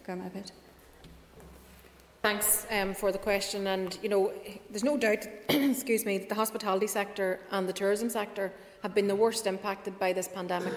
[2.23, 3.67] Thanks um, for the question.
[3.67, 4.33] And you know,
[4.71, 8.51] there's no doubt, excuse me, that the hospitality sector and the tourism sector
[8.83, 10.75] have been the worst impacted by this pandemic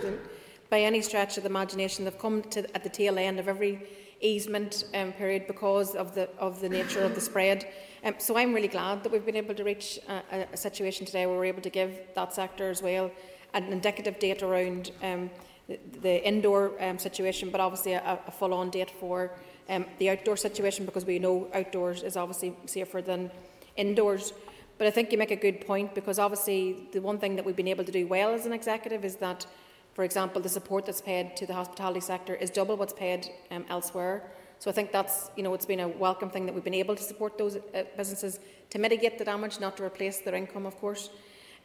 [0.70, 2.06] by any stretch of the imagination.
[2.06, 3.88] They've come to at the tail end of every
[4.22, 7.68] easement um, period because of the of the nature of the spread.
[8.04, 11.26] Um, so I'm really glad that we've been able to reach a, a, situation today
[11.26, 13.12] where we're able to give that sector as well
[13.54, 15.30] an indicative date around um,
[15.68, 19.32] the, the, indoor um, situation, but obviously a, a full-on date for
[19.68, 23.30] um, the outdoor situation because we know outdoors is obviously safer than
[23.76, 24.34] indoors.
[24.80, 27.56] But I think you make a good point because obviously the one thing that we've
[27.56, 29.46] been able to do well as an executive is that,
[29.94, 33.66] for example, the support that's paid to the hospitality sector is double what's paid um,
[33.70, 34.24] elsewhere.
[34.58, 36.96] So I think that's, you know, it's been a welcome thing that we've been able
[36.96, 38.40] to support those uh, businesses
[38.70, 41.10] to mitigate the damage, not to replace their income, of course.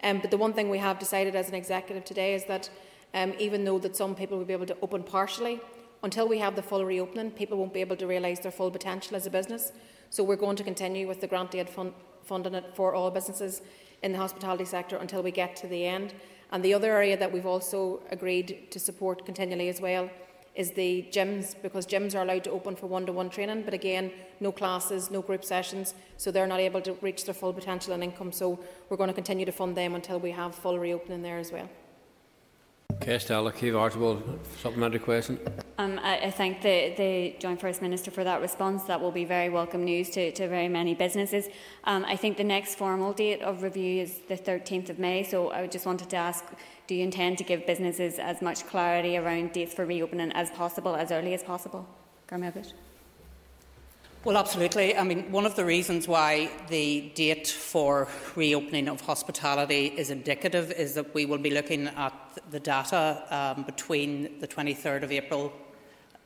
[0.03, 2.69] Um, but the one thing we have decided as an executive today is that
[3.15, 5.61] um, even though that some people will be able to open partially,
[6.03, 9.17] until we have the full reopening, people won't be able to realise their full potential
[9.17, 9.71] as a business.
[10.11, 11.93] So we're going to continue with the grant aid fund,
[12.25, 13.63] funding it for all businesses
[14.03, 16.15] in the hospitality sector until we get to the end.
[16.53, 20.11] And the other area that we've also agreed to support continually as well
[20.55, 24.53] is the gyms, because gyms are allowed to open for one-to-one training, but again, no
[24.53, 28.31] classes, no group sessions, so they're not able to reach their full potential and income.
[28.31, 31.51] So we're going to continue to fund them until we have full reopening there as
[31.51, 31.69] well.
[33.05, 34.23] Stella Keith Archibald,
[34.63, 35.39] supplementary question.
[35.77, 38.85] Um, I, I, thank the, the Joint First Minister for that response.
[38.85, 41.49] That will be very welcome news to, to very many businesses.
[41.85, 45.51] Um, I think the next formal date of review is the 13th of May, so
[45.51, 46.45] I just wanted to ask
[46.87, 50.97] do you intend to give businesses as much clarity around dates for reopening as possible,
[50.97, 51.87] as early as possible?
[54.25, 54.97] Well, absolutely.
[54.97, 60.73] I mean, one of the reasons why the date for reopening of hospitality is indicative
[60.73, 62.15] is that we will be looking at
[62.51, 65.53] the data um, between the 23rd of April,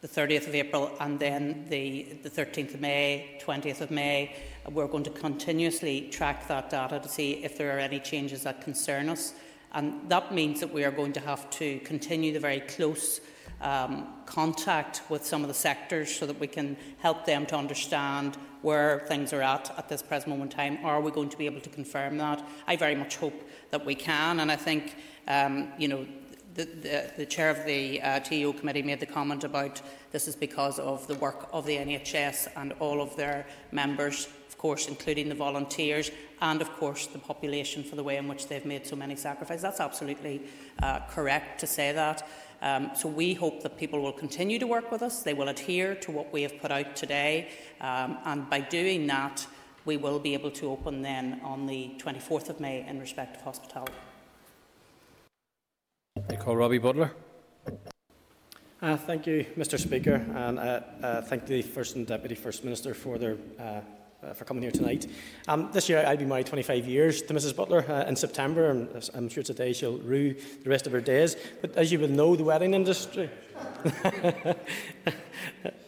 [0.00, 4.36] the 30th of April, and then the, the 13th of May, 20th of May.
[4.70, 8.60] We're going to continuously track that data to see if there are any changes that
[8.60, 9.34] concern us.
[9.72, 13.20] And that means that we are going to have to continue the very close
[13.60, 18.36] um, contact with some of the sectors so that we can help them to understand
[18.62, 20.78] where things are at at this present moment in time.
[20.84, 22.46] Are we going to be able to confirm that?
[22.66, 26.06] I very much hope that we can, and I think um, you know.
[26.54, 30.34] The, the, the, chair of the uh, TEO committee made the comment about this is
[30.34, 35.28] because of the work of the NHS and all of their members, of course, including
[35.28, 38.96] the volunteers and, of course, the population for the way in which they've made so
[38.96, 39.62] many sacrifices.
[39.62, 40.42] That's absolutely
[40.82, 42.26] uh, correct to say that.
[42.60, 45.94] Um, so we hope that people will continue to work with us, they will adhere
[45.96, 49.46] to what we have put out today, um, and by doing that,
[49.84, 53.42] we will be able to open then on the 24th of May in respect of
[53.42, 53.92] hospitality.
[56.28, 57.12] I call Robbie Butler.
[58.82, 59.78] Uh, thank you, Mr.
[59.78, 63.36] Speaker, and uh, uh, thank the First and Deputy First Minister for their
[64.22, 65.06] uh, for coming here tonight.
[65.46, 67.54] Um, this year I'll be married 25 years to Mrs.
[67.54, 71.00] Butler uh, in September, and uh, I'm sure today she'll rue the rest of her
[71.00, 71.36] days.
[71.60, 73.30] But as you will know, the wedding industry.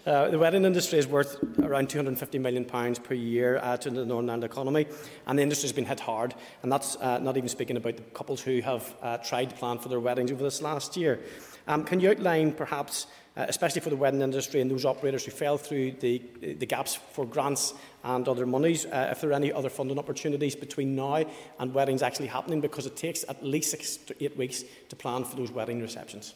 [0.07, 4.31] uh, the wedding industry is worth around £250 million per year uh, to the Northern
[4.31, 4.87] Ireland economy,
[5.27, 6.35] and the industry has been hit hard.
[6.63, 9.79] And that's uh, not even speaking about the couples who have uh, tried to plan
[9.79, 11.21] for their weddings over this last year.
[11.67, 13.07] Um, can you outline perhaps
[13.37, 16.97] uh, especially for the wedding industry and those operators who fell through the, the gaps
[17.13, 21.25] for grants and other monies, uh, if there are any other funding opportunities between now
[21.59, 25.25] and weddings actually happening, because it takes at least six to eight weeks to plan
[25.25, 26.35] for those wedding receptions.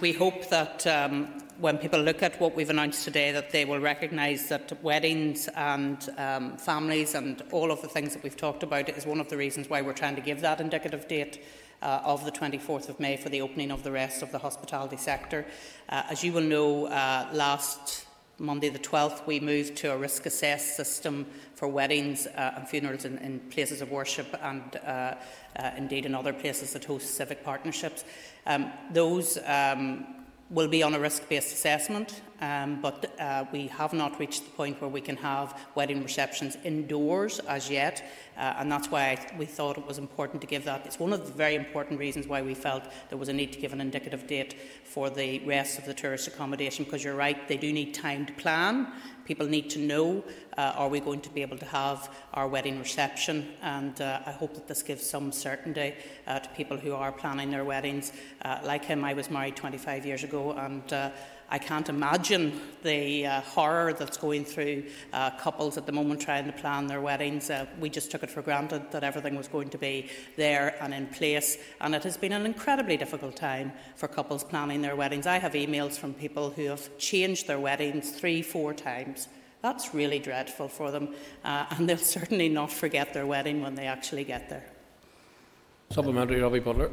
[0.00, 3.78] we hope that um, when people look at what we've announced today, that they will
[3.78, 8.88] recognise that weddings and um, families and all of the things that we've talked about
[8.88, 11.44] is one of the reasons why we're trying to give that indicative date
[11.82, 14.96] uh, of the 24th of May for the opening of the rest of the hospitality
[14.96, 15.46] sector.
[15.88, 18.03] Uh, as you will know, uh, last
[18.38, 23.04] Monday the 12th, we moved to a risk assess system for weddings uh, and funerals
[23.04, 25.14] in, in, places of worship and uh,
[25.56, 28.04] uh, indeed in other places that host civic partnerships.
[28.46, 30.06] Um, those um,
[30.50, 32.22] will be on a risk based assessment.
[32.40, 36.56] Um, but uh, we have not reached the point where we can have wedding receptions
[36.64, 38.04] indoors as yet,
[38.36, 40.84] uh, and that's why we thought it was important to give that.
[40.84, 43.60] It's one of the very important reasons why we felt there was a need to
[43.60, 47.56] give an indicative date for the rest of the tourist accommodation, because you're right, they
[47.56, 48.92] do need time to plan,
[49.24, 50.22] People need to know
[50.58, 53.48] uh, are we going to be able to have our wedding reception?
[53.62, 55.94] And uh, I hope that this gives some certainty
[56.26, 58.12] uh, to people who are planning their weddings.
[58.42, 61.12] Uh, like him, I was married 25 years ago, and
[61.50, 66.46] I can't imagine the uh, horror that's going through uh, couples at the moment trying
[66.46, 67.50] to plan their weddings.
[67.50, 70.94] Uh, we just took it for granted that everything was going to be there and
[70.94, 71.58] in place.
[71.80, 75.26] And it has been an incredibly difficult time for couples planning their weddings.
[75.26, 79.28] I have emails from people who have changed their weddings three, four times.
[79.62, 83.86] That's really dreadful for them, uh, and they'll certainly not forget their wedding when they
[83.86, 84.66] actually get there.
[85.90, 86.90] Supplementary, Robbie Butler.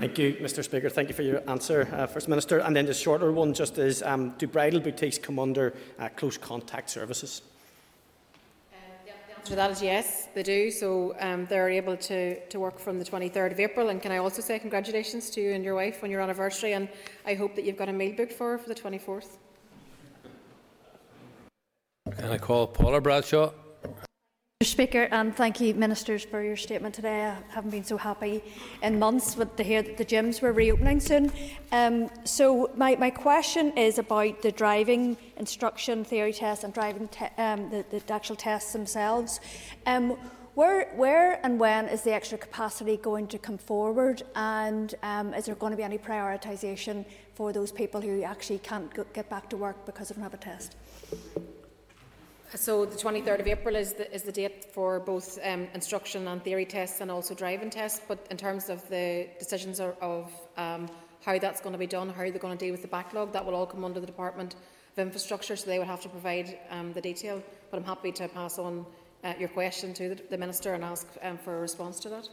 [0.00, 0.88] Thank you, Mr Speaker.
[0.88, 2.60] Thank you for your answer, uh, First Minister.
[2.60, 6.38] And then the shorter one just is, um, do bridal boutiques come under uh, close
[6.38, 7.42] contact services?
[8.72, 10.70] Um, the answer to that is yes, they do.
[10.70, 13.90] So um, they're able to, to work from the 23rd of April.
[13.90, 16.72] And can I also say congratulations to you and your wife on your anniversary.
[16.72, 16.88] And
[17.26, 19.36] I hope that you've got a meal booked for for the 24th.
[22.16, 23.52] Can I call Paula Bradshaw?
[24.62, 27.24] Mr Speaker, and thank you, Ministers, for your statement today.
[27.24, 28.44] I haven't been so happy
[28.82, 31.32] in months with, to hear that the gyms were reopening soon.
[31.72, 37.24] Um, so my, my question is about the driving instruction theory test and driving te
[37.38, 39.40] um, the, the actual tests themselves.
[39.86, 40.10] Um,
[40.52, 45.46] where, where and when is the extra capacity going to come forward, and um, is
[45.46, 49.48] there going to be any prioritisation for those people who actually can't go, get back
[49.48, 50.76] to work because they don't have a test?
[52.54, 56.42] So the 23rd of April is the, is the date for both um, instruction and
[56.42, 58.00] theory tests and also driving tests.
[58.06, 60.88] But in terms of the decisions of, of um,
[61.24, 63.44] how that's going to be done, how they're going to deal with the backlog, that
[63.44, 64.56] will all come under the Department
[64.92, 67.40] of Infrastructure, so they would have to provide um, the detail.
[67.70, 68.84] But I'm happy to pass on
[69.22, 72.28] uh, your question to the, the Minister and ask um, for a response to that.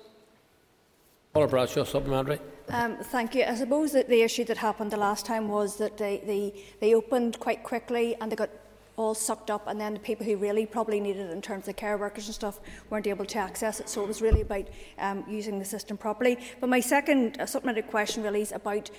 [1.34, 2.40] Paula Bradshaw, supplementary.
[2.70, 3.44] Um, thank you.
[3.44, 6.96] I suppose that the issue that happened the last time was that they, they, they
[6.96, 8.50] opened quite quickly and they got
[8.98, 11.76] all sucked up, and then the people who really probably needed it in terms of
[11.76, 13.88] care workers and stuff weren't able to access it.
[13.88, 16.40] So it was really about um, using the system properly.
[16.60, 18.90] But my second uh, supplementary question really is about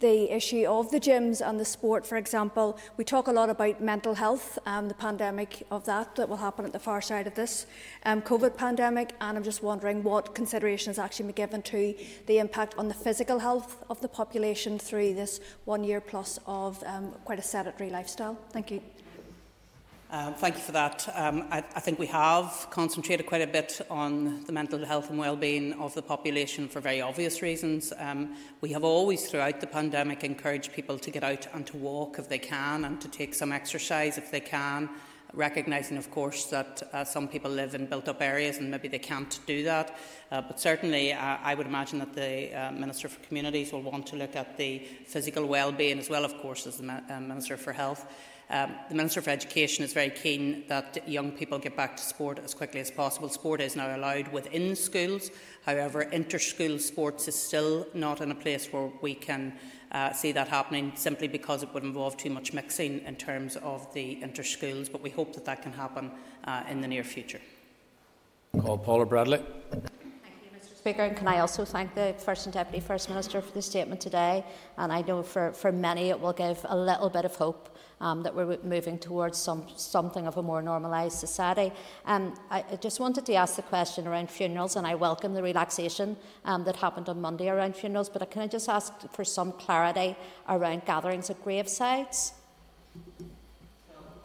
[0.00, 2.78] the issue of the gyms and the sport, for example.
[2.96, 6.64] We talk a lot about mental health, um, the pandemic of that that will happen
[6.64, 7.66] at the far side of this
[8.06, 11.94] um, COVID pandemic, and I'm just wondering what consideration has actually been given to
[12.26, 16.82] the impact on the physical health of the population through this one year plus of
[16.86, 18.38] um, quite a sedentary lifestyle.
[18.50, 18.80] Thank you.
[20.12, 21.08] Um, thank you for that.
[21.14, 25.18] Um, I, I think we have concentrated quite a bit on the mental health and
[25.18, 27.94] well-being of the population for very obvious reasons.
[27.98, 32.18] Um, we have always, throughout the pandemic, encouraged people to get out and to walk
[32.18, 34.90] if they can and to take some exercise if they can,
[35.32, 39.40] recognising, of course, that uh, some people live in built-up areas and maybe they can't
[39.46, 39.96] do that.
[40.30, 44.08] Uh, but certainly, uh, I would imagine that the uh, Minister for Communities will want
[44.08, 47.72] to look at the physical well-being as well, of course, as the uh, Minister for
[47.72, 48.06] Health.
[48.52, 52.38] Um, the Minister for Education is very keen that young people get back to sport
[52.44, 53.30] as quickly as possible.
[53.30, 55.30] Sport is now allowed within schools.
[55.64, 59.54] However, inter-school sports is still not in a place where we can
[59.90, 63.90] uh, see that happening simply because it would involve too much mixing in terms of
[63.94, 64.90] the inter-schools.
[64.90, 66.10] But we hope that that can happen
[66.44, 67.40] uh, in the near future.
[68.60, 69.42] Call Paula Bradley.
[70.82, 74.00] Speaker, and can I also thank the First and Deputy First Minister for the statement
[74.00, 74.44] today?
[74.76, 78.24] And I know for, for many it will give a little bit of hope um,
[78.24, 81.70] that we're moving towards some, something of a more normalised society.
[82.04, 85.42] Um, I, I just wanted to ask the question around funerals, and I welcome the
[85.44, 89.52] relaxation um, that happened on Monday around funerals, but can I just ask for some
[89.52, 90.16] clarity
[90.48, 92.32] around gatherings at gravesites?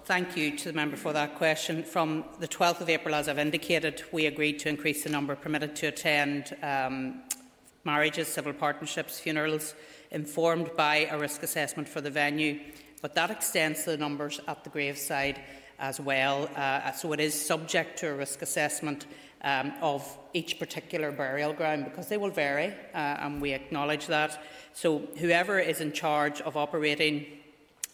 [0.08, 1.84] Thank you to the member for that question.
[1.84, 5.76] From the 12th of April, as I've indicated, we agreed to increase the number permitted
[5.76, 7.24] to attend um,
[7.84, 9.76] marriages, civil partnerships, funerals,
[10.12, 12.58] informed by a risk assessment for the venue
[13.02, 15.40] but that extends to the numbers at the graveside
[15.80, 16.50] as well.
[16.56, 19.06] Uh, so it is subject to a risk assessment
[19.44, 24.44] um, of each particular burial ground because they will vary, uh, and we acknowledge that.
[24.74, 27.28] So whoever is in charge of operating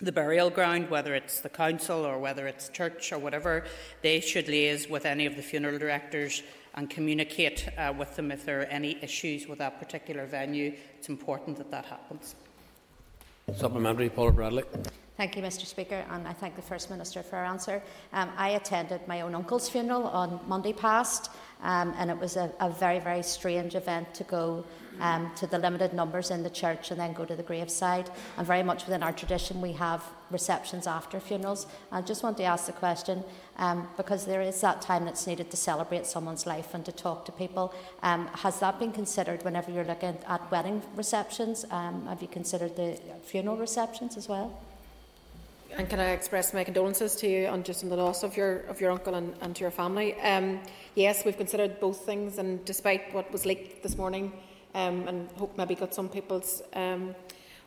[0.04, 3.64] the burial ground, whether it's the council or whether it's church or whatever,
[4.02, 6.44] they should liaise with any of the funeral directors
[6.76, 10.74] and communicate uh, with them if there are any issues with that particular venue.
[10.98, 12.36] It's important that that happens.
[13.56, 14.64] Supplementary, Paula Bradley.
[15.16, 17.84] Thank you, Mr Speaker, and I thank the First Minister for her answer.
[18.14, 21.30] Um, I attended my own uncle's funeral on Monday past,
[21.62, 24.66] um, and it was a, a, very, very strange event to go
[25.00, 28.10] um, to the limited numbers in the church and then go to the graveside.
[28.38, 31.68] And very much within our tradition, we have receptions after funerals.
[31.92, 33.24] I just want to ask the question
[33.58, 37.26] um, because there is that time that's needed to celebrate someone's life and to talk
[37.26, 37.74] to people.
[38.02, 41.66] Um, has that been considered whenever you're looking at wedding receptions?
[41.72, 44.60] Um, have you considered the funeral receptions as well?
[45.76, 48.60] And can I express my condolences to you on just on the loss of your
[48.70, 50.14] of your uncle and, and to your family?
[50.22, 50.60] Um,
[50.94, 54.32] yes, we've considered both things, and despite what was leaked this morning,
[54.74, 57.16] um, and hope maybe got some people's um,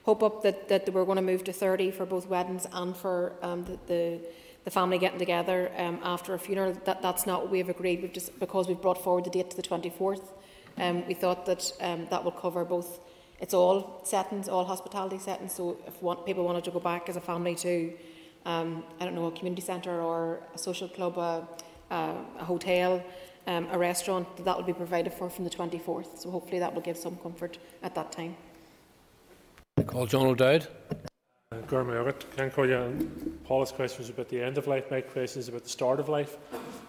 [0.04, 3.32] hope up that, that we're going to move to 30 for both weddings and for
[3.42, 4.20] um, the, the,
[4.64, 6.72] the family getting together um, after a funeral.
[6.84, 8.02] That, that's not what we've agreed.
[8.02, 10.28] We've just because we've brought forward the date to the 24th.
[10.78, 11.72] Um, we thought that
[12.10, 13.00] that would cover both
[13.40, 15.52] it's all settings, all hospitality settings.
[15.52, 17.92] So if people wanted to go back as a family to,
[18.46, 21.46] I don't know, a community centre or a social club, a,
[21.90, 23.02] a, a hotel,
[23.46, 26.18] um, a restaurant, that will be provided for from the 24th.
[26.18, 28.36] So hopefully that will give some comfort at that time.
[29.78, 30.68] I call John O'Dowd.
[31.52, 31.58] Uh,
[33.44, 34.90] Paula's question was about the end of life.
[34.90, 36.36] My question is about the start of life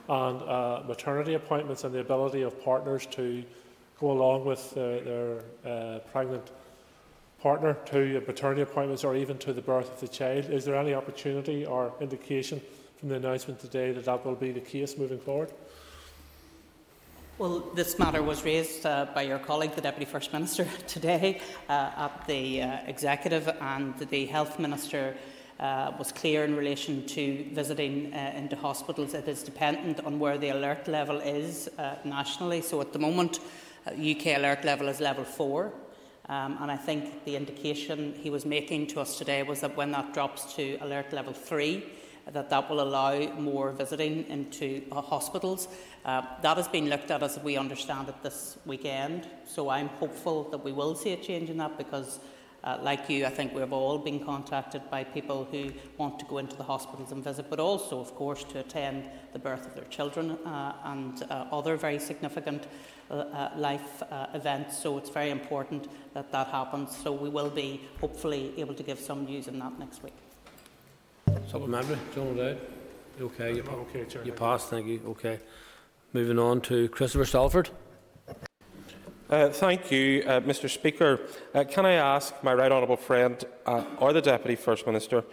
[0.10, 3.44] and uh, maternity appointments and the ability of partners to
[4.00, 6.52] go along with uh, their uh, pregnant
[7.40, 10.46] partner to maternity appointments or even to the birth of the child.
[10.46, 12.62] Is there any opportunity or indication
[13.00, 15.52] from the announcement today that that will be the case moving forward?
[17.40, 21.92] Well, this matter was raised uh, by your colleague, the Deputy First Minister, today uh,
[21.96, 25.16] at the uh, Executive, and the Health Minister
[25.60, 29.14] uh, was clear in relation to visiting uh, into hospitals.
[29.14, 32.64] It is dependent on where the alert level is uh, nationally.
[32.64, 33.40] So at the moment,
[33.86, 35.72] UK alert level is level 4.
[36.30, 39.92] Um, and I think the indication he was making to us today was that when
[39.92, 41.86] that drops to alert level 3,
[42.34, 45.68] that that will allow more visiting into uh, hospitals.
[46.06, 49.28] Uh, that has been looked at, as we understand it, this weekend.
[49.46, 52.20] So I'm hopeful that we will see a change in that because,
[52.64, 56.38] uh, like you, I think we've all been contacted by people who want to go
[56.38, 59.86] into the hospitals and visit, but also, of course, to attend the birth of their
[59.86, 62.68] children uh, and uh, other very significant
[63.10, 64.04] uh, life
[64.34, 64.78] events.
[64.78, 66.96] So it's very important that that happens.
[66.96, 70.27] So we will be hopefully able to give some news on that next week.
[71.50, 72.60] Supplementary, John O'Dowd.
[73.20, 73.56] You okay?
[73.56, 74.24] You, okay, Chair.
[74.24, 75.02] You passed, thank you.
[75.08, 75.40] Okay.
[76.14, 77.70] Moving on to Christopher Stalford.
[79.30, 81.20] Uh, thank you, uh, Mr Speaker.
[81.54, 85.26] Uh, can I ask my right honourable friend uh, or the Deputy First Minister,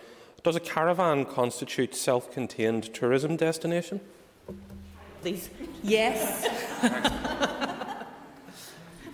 [0.42, 4.00] does a caravan constitute self-contained tourism destination?
[5.22, 5.48] Please.
[5.82, 6.48] Yes.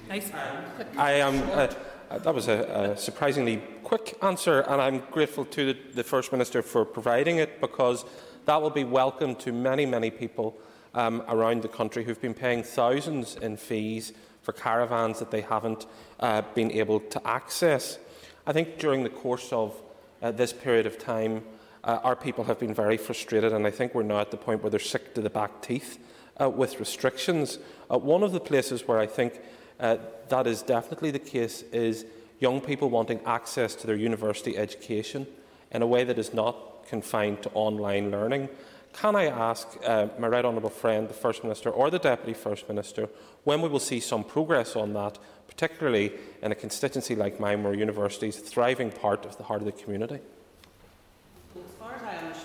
[0.08, 0.32] nice.
[0.96, 1.68] I am.
[2.10, 6.32] Uh, that was a, a surprisingly quick answer, and I'm grateful to the, the First
[6.32, 8.04] Minister for providing it because
[8.46, 10.58] that will be welcome to many, many people
[10.94, 15.86] um, around the country who've been paying thousands in fees for caravans that they haven't
[16.18, 18.00] uh, been able to access.
[18.44, 19.80] I think during the course of
[20.20, 21.44] uh, this period of time,
[21.84, 24.64] uh, our people have been very frustrated, and I think we're now at the point
[24.64, 26.00] where they're sick to the back teeth
[26.40, 27.60] uh, with restrictions.
[27.88, 29.40] Uh, one of the places where I think
[29.80, 29.96] uh,
[30.28, 32.04] that is definitely the case is
[32.38, 35.26] young people wanting access to their university education
[35.72, 38.48] in a way that is not confined to online learning.
[38.92, 42.68] Can I ask uh, my right honourable friend, the First Minister, or the Deputy First
[42.68, 43.08] Minister,
[43.44, 46.12] when we will see some progress on that, particularly
[46.42, 49.66] in a constituency like mine where university is a thriving part of the heart of
[49.66, 50.18] the community?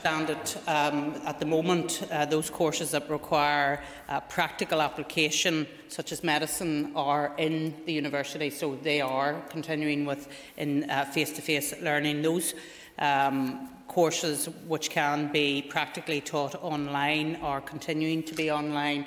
[0.05, 6.91] Um, at the moment, uh, those courses that require uh, practical application, such as medicine,
[6.95, 10.27] are in the university, so they are continuing with
[10.57, 12.21] in uh, face-to-face -face learning.
[12.21, 12.53] Those
[12.99, 19.05] um, courses which can be practically taught online are continuing to be online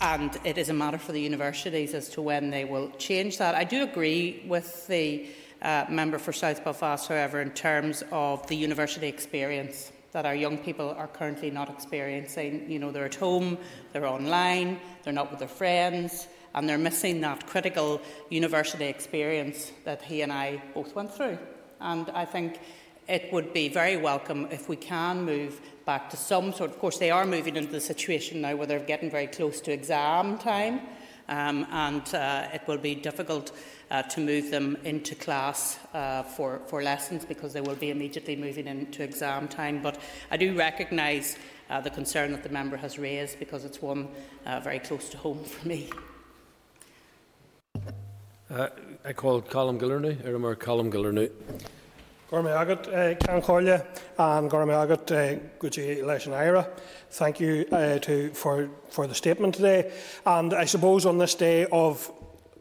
[0.00, 3.54] and it is a matter for the universities as to when they will change that.
[3.54, 5.26] I do agree with the
[5.62, 10.58] uh, member for South Belfast, however, in terms of the university experience that our young
[10.58, 12.70] people are currently not experiencing.
[12.70, 13.58] You know, they're at home,
[13.92, 18.00] they're online, they're not with their friends, and they're missing that critical
[18.30, 21.38] university experience that he and I both went through.
[21.80, 22.58] And I think
[23.08, 26.70] it would be very welcome if we can move back to some sort.
[26.70, 29.72] Of course, they are moving into the situation now where they're getting very close to
[29.72, 30.80] exam time,
[31.28, 33.52] um, and uh, it will be difficult
[33.90, 38.36] uh, to move them into class uh, for, for lessons because they will be immediately
[38.36, 39.82] moving into exam time.
[39.82, 39.98] But
[40.30, 41.36] I do recognise
[41.70, 44.08] uh, the concern that the member has raised because it's one
[44.46, 45.90] uh, very close to home for me.
[48.50, 48.68] Uh,
[49.04, 51.30] I call Colm Gildernew, Irma Colm Gildernew.
[52.30, 53.86] Gorme agat uh, Ceann Comhairle
[54.18, 56.68] and Gorme agat Gucci Election Ira.
[57.10, 59.90] Thank you uh, to, for, for the statement today.
[60.26, 62.12] And I suppose on this day of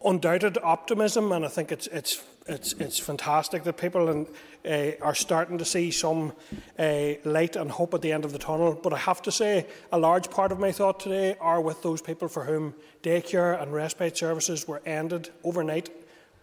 [0.03, 4.27] undoubted optimism, and I think it's it's it's it's fantastic that people and,
[4.65, 6.33] uh, are starting to see some
[6.79, 8.79] uh, light and hope at the end of the tunnel.
[8.81, 12.01] But I have to say, a large part of my thought today are with those
[12.01, 12.73] people for whom
[13.03, 15.89] daycare and respite services were ended overnight,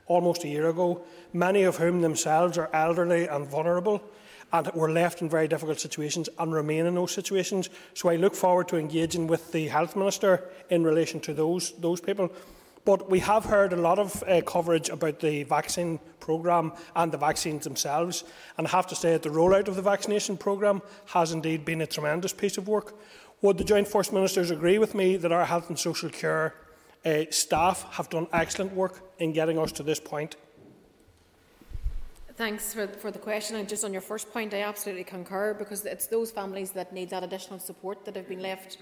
[0.07, 1.03] almost a year ago.
[1.33, 4.03] Many of whom themselves are elderly and vulnerable.
[4.53, 7.71] And were left in very difficult situations and remain in those situations.
[7.95, 12.01] So I look forward to engaging with the Health Minister in relation to those, those
[12.01, 12.31] people.
[12.85, 17.16] But we have heard a lot of uh, coverage about the vaccine programme and the
[17.16, 18.24] vaccines themselves.
[18.59, 21.80] And I have to say that the rollout of the vaccination programme has indeed been
[21.80, 22.95] a tremendous piece of work.
[23.41, 26.55] Would the Joint First Ministers agree with me that our health and social care
[27.05, 30.37] uh, staff have done excellent work in getting us to this point?
[32.37, 33.57] Thanks for, for the question.
[33.57, 37.11] And just on your first point, I absolutely concur because it's those families that need
[37.11, 38.78] that additional support that have been left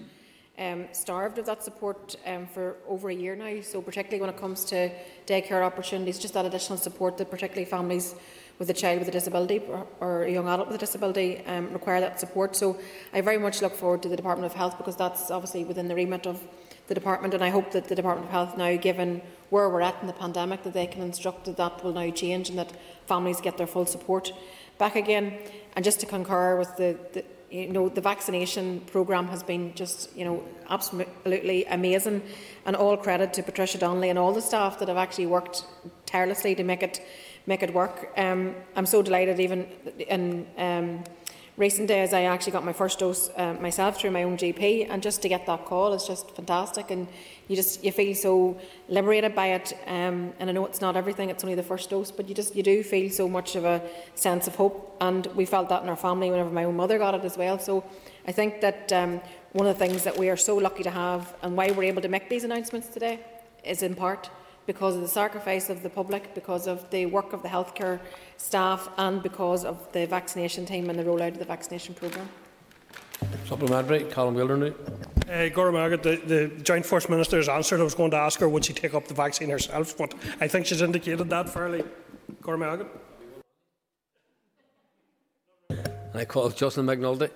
[0.59, 3.61] um, starved of that support um, for over a year now.
[3.61, 4.91] So, particularly when it comes to
[5.25, 8.15] daycare opportunities, just that additional support that particularly families
[8.59, 11.73] with a child with a disability or, or a young adult with a disability um,
[11.73, 12.55] require that support.
[12.55, 12.77] So,
[13.13, 15.95] I very much look forward to the Department of Health because that's obviously within the
[15.95, 16.41] remit of
[16.87, 19.95] the department, and I hope that the Department of Health now, given where we're at
[20.01, 22.71] in the pandemic, that they can instruct that that will now change and that
[23.05, 24.33] families get their full support
[24.77, 25.37] back again.
[25.75, 27.23] And just to concur with the, the
[27.53, 32.23] you know, the vaccination programme has been just, you know, absolutely amazing,
[32.65, 35.63] and all credit to Patricia Donnelly and all the staff that have actually worked
[36.07, 37.01] tirelessly to make it
[37.45, 38.09] make it work.
[38.17, 39.67] Um, I'm so delighted, even
[39.99, 41.03] in um,
[41.57, 45.03] recent days, I actually got my first dose uh, myself through my own GP, and
[45.03, 47.07] just to get that call is just fantastic, and
[47.47, 49.73] you just you feel so liberated by it.
[49.85, 52.55] Um, and I know it's not everything; it's only the first dose, but you just
[52.55, 53.81] you do feel so much of a
[54.15, 57.13] sense of hope, and we felt that in our family whenever my own mother got
[57.13, 57.59] it as well.
[57.59, 57.83] So
[58.27, 61.35] I think that um, one of the things that we are so lucky to have,
[61.43, 63.19] and why we're able to make these announcements today,
[63.63, 64.29] is in part
[64.65, 67.99] because of the sacrifice of the public, because of the work of the healthcare
[68.37, 72.29] staff, and because of the vaccination team and the rollout of the vaccination programme.
[73.45, 74.73] Supplementary, Colm Gildernew.
[75.29, 77.79] Uh, Gora the, the Joint First Minister has answered.
[77.79, 80.47] I was going to ask her would she take up the vaccine herself, but I
[80.47, 81.83] think she's indicated that fairly.
[82.41, 82.85] Gora
[86.15, 87.31] I call Justin McNulty.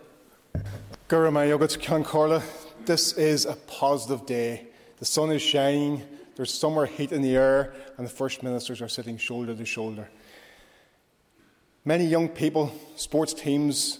[1.10, 2.44] Gura Mayogat
[2.86, 4.68] This is a positive day.
[5.00, 6.04] The sun is shining.
[6.38, 10.08] There's summer heat in the air, and the First Ministers are sitting shoulder to shoulder.
[11.84, 14.00] Many young people, sports teams,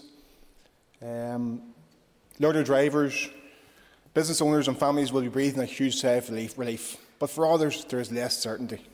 [1.02, 1.74] um,
[2.38, 3.28] lorry drivers,
[4.14, 6.96] business owners, and families will be breathing a huge sigh of relief, relief.
[7.18, 8.84] But for others, there is less certainty,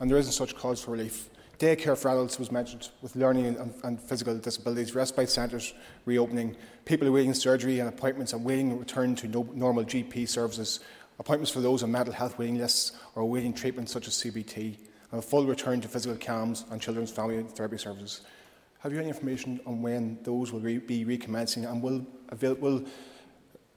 [0.00, 1.30] and there isn't such cause for relief.
[1.60, 5.74] Daycare for adults was mentioned, with learning and, and physical disabilities, respite centres
[6.06, 10.80] reopening, people awaiting surgery and appointments and waiting to return to no, normal GP services
[11.20, 14.78] appointments for those on mental health waiting lists or awaiting treatment such as CBT,
[15.12, 18.22] and a full return to physical CAMHS and children's family therapy services.
[18.78, 22.84] Have you any information on when those will re be recommencing and will, avail will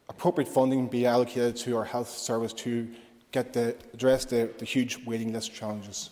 [0.07, 2.87] appropriate funding be allocated to our health service to
[3.31, 6.11] get the, address the, the huge waiting list challenges?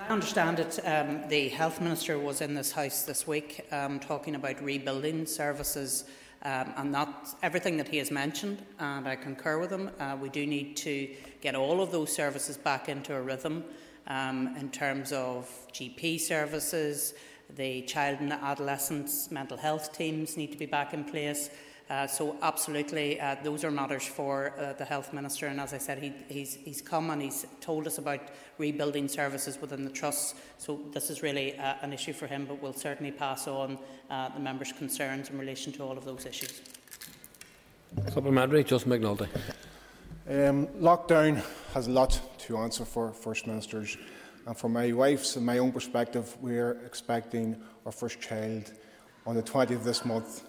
[0.00, 0.80] I understand it.
[0.84, 6.04] Um, the health minister was in this house this week um, talking about rebuilding services
[6.46, 9.90] Um, and that's everything that he has mentioned, and I concur with him.
[9.98, 13.64] Uh, we do need to get all of those services back into a rhythm
[14.06, 17.14] um, in terms of GP services,
[17.56, 21.50] the child and adolescents mental health teams need to be back in place,
[21.88, 25.46] Uh, so absolutely, uh, those are matters for uh, the health minister.
[25.46, 28.20] And as I said, he, he's, he's come and he's told us about
[28.58, 30.34] rebuilding services within the trusts.
[30.58, 33.78] So this is really uh, an issue for him, but we'll certainly pass on
[34.10, 36.60] uh, the members' concerns in relation to all of those issues.
[38.12, 39.28] Supplementary, Justin McNulty.
[40.28, 41.40] Um, lockdown
[41.72, 43.96] has a lot to answer for First Ministers.
[44.44, 48.72] And from my wife's and my own perspective, we're expecting our first child
[49.24, 50.42] on the 20th of this month.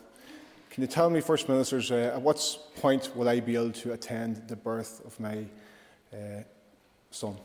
[0.77, 2.37] Can you tell me, First Ministers, uh, at what
[2.75, 5.43] point will I be able to attend the birth of my
[6.13, 6.43] uh,
[7.09, 7.35] son?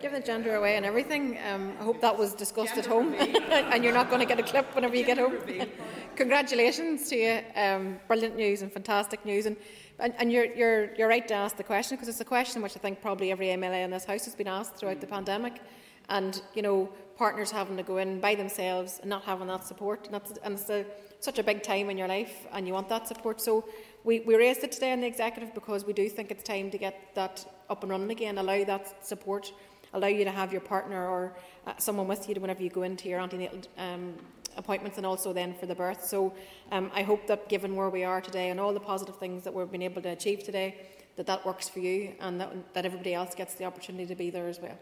[0.00, 1.38] Give the gender away and everything.
[1.46, 4.40] Um, I hope that was discussed gender at home, and you're not going to get
[4.40, 5.36] a clip whenever you gender get home.
[6.16, 7.40] Congratulations to you!
[7.54, 9.54] Um, brilliant news and fantastic news, and
[9.98, 12.74] and, and you're, you're you're right to ask the question because it's a question which
[12.74, 15.60] I think probably every MLA in this house has been asked throughout the pandemic,
[16.08, 16.88] and you know
[17.20, 20.06] partners having to go in by themselves and not having that support.
[20.06, 20.86] And, that's, and it's a,
[21.20, 23.42] such a big time in your life and you want that support.
[23.42, 23.66] So
[24.04, 26.78] we, we raised it today in the executive because we do think it's time to
[26.78, 29.52] get that up and running again, allow that support,
[29.92, 33.10] allow you to have your partner or uh, someone with you whenever you go into
[33.10, 34.14] your antenatal um,
[34.56, 36.02] appointments and also then for the birth.
[36.02, 36.32] So
[36.72, 39.52] um, I hope that given where we are today and all the positive things that
[39.52, 40.74] we've been able to achieve today,
[41.16, 44.30] that that works for you and that, that everybody else gets the opportunity to be
[44.30, 44.78] there as well.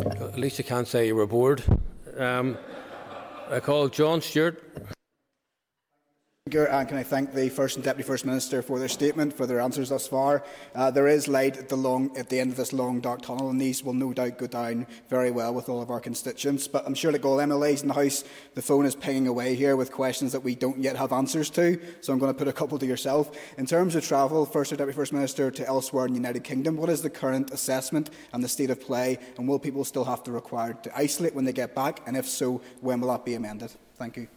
[0.00, 1.62] At least you can't say you were bored.
[2.18, 2.58] Um,
[3.50, 4.60] I call John Stewart.
[6.54, 9.58] And can I thank the First and Deputy First Minister for their statement, for their
[9.58, 10.44] answers thus far.
[10.72, 13.50] Uh, there is light at the, long, at the end of this long dark tunnel,
[13.50, 16.68] and these will no doubt go down very well with all of our constituents.
[16.68, 18.22] But I'm sure, like all MLAs in the House,
[18.54, 21.80] the phone is pinging away here with questions that we don't yet have answers to.
[22.00, 23.36] So I'm going to put a couple to yourself.
[23.58, 26.76] In terms of travel, First and Deputy First Minister to elsewhere in the United Kingdom,
[26.76, 29.18] what is the current assessment and the state of play?
[29.38, 32.00] And will people still have to require to isolate when they get back?
[32.06, 33.72] And if so, when will that be amended?
[33.96, 34.28] Thank you.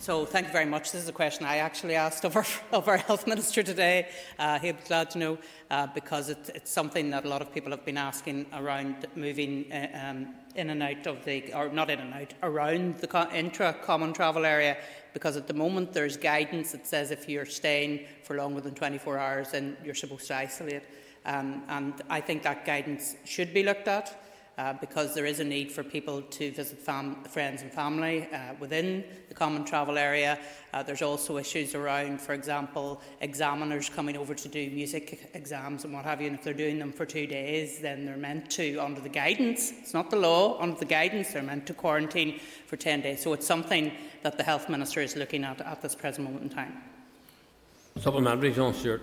[0.00, 0.92] So thank you very much.
[0.92, 4.08] This is a question I actually asked of our, of our health minister today.
[4.38, 5.38] Uh, he'll be glad to know
[5.72, 9.70] uh, because it, it's something that a lot of people have been asking around moving
[9.72, 14.12] uh, um, in and out of the, or not in and out, around the intra-common
[14.12, 14.76] travel area
[15.14, 19.18] because at the moment there's guidance that says if you're staying for longer than 24
[19.18, 20.84] hours then you're supposed to isolate.
[21.26, 24.27] Um, and I think that guidance should be looked at.
[24.58, 29.04] Uh, because there is a need for people to visit friends and family uh, within
[29.28, 30.38] the common travel area.
[30.74, 35.94] Uh, there's also issues around, for example, examiners coming over to do music exams and
[35.94, 38.76] what have you, and if they're doing them for two days, then they're meant to,
[38.78, 42.76] under the guidance, it's not the law, under the guidance, they're meant to quarantine for
[42.76, 43.22] 10 days.
[43.22, 43.92] So it's something
[44.22, 46.97] that the Health Minister is looking at at this present moment in time.
[48.00, 49.02] Supplementary, John Stewart.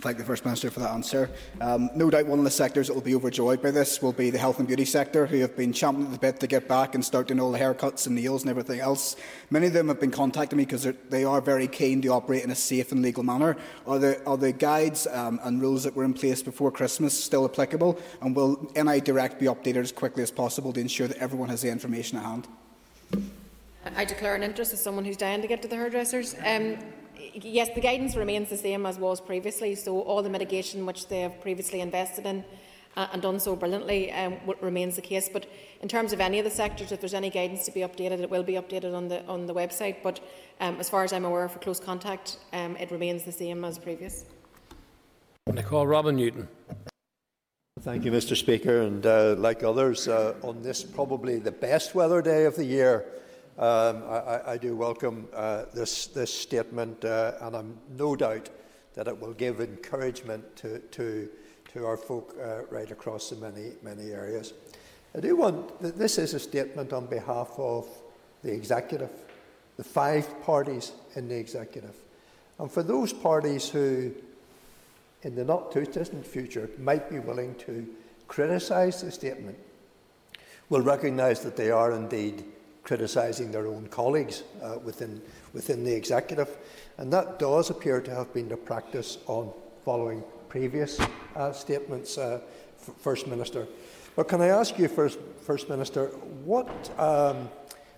[0.00, 1.28] Thank the First Minister for that answer.
[1.60, 4.30] Um, no doubt one of the sectors that will be overjoyed by this will be
[4.30, 6.94] the health and beauty sector, who have been champing at the bit to get back
[6.94, 9.16] and start doing all the haircuts and nails and everything else.
[9.50, 12.50] Many of them have been contacting me because they are very keen to operate in
[12.50, 13.58] a safe and legal manner.
[13.86, 17.44] Are the, are the guides um, and rules that were in place before Christmas still
[17.44, 18.00] applicable?
[18.22, 21.60] And will NI Direct be updated as quickly as possible to ensure that everyone has
[21.60, 22.48] the information at hand?
[23.96, 26.34] I declare an interest as someone who's dying to get to the hairdressers.
[26.46, 26.78] Um,
[27.34, 31.20] yes, the guidance remains the same as was previously, so all the mitigation which they
[31.20, 32.44] have previously invested in
[32.96, 35.28] uh, and done so brilliantly um, remains the case.
[35.28, 35.46] But
[35.80, 38.30] in terms of any of the sectors, if there's any guidance to be updated, it
[38.30, 39.96] will be updated on the on the website.
[40.02, 40.20] But
[40.60, 43.78] um, as far as I'm aware, for close contact, um, it remains the same as
[43.78, 44.24] previous.
[45.56, 46.48] I call Robin Newton.
[47.80, 48.36] Thank you, Mr.
[48.36, 48.82] Speaker.
[48.82, 53.06] And uh, like others, uh, on this probably the best weather day of the year,
[53.60, 58.48] um, I, I, do welcome uh, this, this statement, uh, and I'm no doubt
[58.94, 61.28] that it will give encouragement to, to,
[61.74, 64.54] to our folk uh, right across the many, many areas.
[65.14, 67.86] I do want, that this is a statement on behalf of
[68.42, 69.10] the executive,
[69.76, 71.96] the five parties in the executive.
[72.58, 74.10] And for those parties who,
[75.22, 77.86] in the not too distant future, might be willing to
[78.26, 79.58] criticise the statement,
[80.70, 82.42] will recognise that they are indeed
[82.82, 85.20] criticising their own colleagues uh, within,
[85.52, 86.56] within the executive.
[86.98, 89.52] And that does appear to have been the practice on
[89.84, 91.00] following previous
[91.36, 92.40] uh, statements, uh,
[92.98, 93.66] First Minister.
[94.16, 96.06] But can I ask you, First, First Minister,
[96.44, 96.68] what
[96.98, 97.48] um,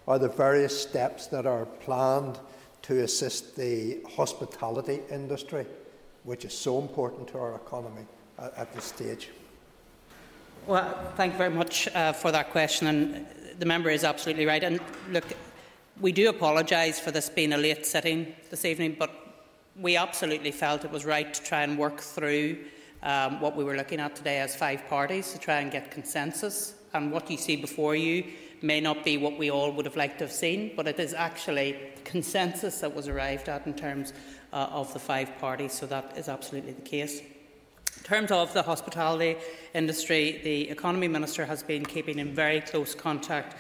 [0.07, 2.39] are the various steps that are planned
[2.83, 5.65] to assist the hospitality industry,
[6.25, 8.05] which is so important to our economy
[8.39, 9.31] at, at this stage?
[10.67, 12.87] Well, thank you very much uh, for that question.
[12.87, 13.27] And
[13.59, 14.63] the member is absolutely right.
[14.63, 14.81] And
[15.11, 15.25] look,
[16.01, 19.11] we do apologise for this being a late sitting this evening, but
[19.77, 22.59] we absolutely felt it was right to try and work through
[23.03, 26.75] um, what we were looking at today as five parties to try and get consensus.
[26.95, 28.25] And what you see before you
[28.61, 31.15] may not be what we all would have liked to have seen, but it is
[31.15, 34.13] actually consensus that was arrived at in terms
[34.53, 37.23] uh, of the five parties, so that is absolutely the case.
[38.03, 39.37] In terms of the hospitality
[39.75, 43.57] industry, the Economy Minister has been keeping in very close contact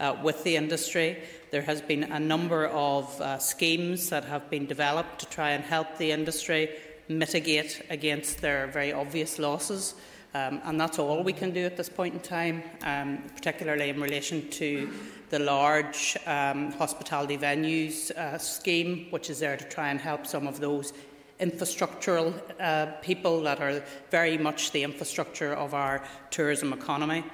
[0.00, 1.18] uh, with the industry.
[1.50, 5.62] There has been a number of uh, schemes that have been developed to try and
[5.62, 6.70] help the industry
[7.08, 9.94] mitigate against their very obvious losses.
[10.32, 14.00] Um, and that's all we can do at this point in time, um, particularly in
[14.00, 14.90] relation to
[15.28, 20.46] the large um, hospitality venues uh, scheme, which is there to try and help some
[20.46, 20.94] of those
[21.42, 27.24] infrastructural uh, people that are very much the infrastructure of our tourism economy.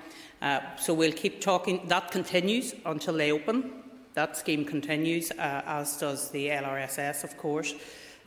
[0.40, 1.86] Uh, so we'll keep talking.
[1.88, 3.72] That continues until they open.
[4.14, 7.74] That scheme continues, uh, as does the LRSS, of course.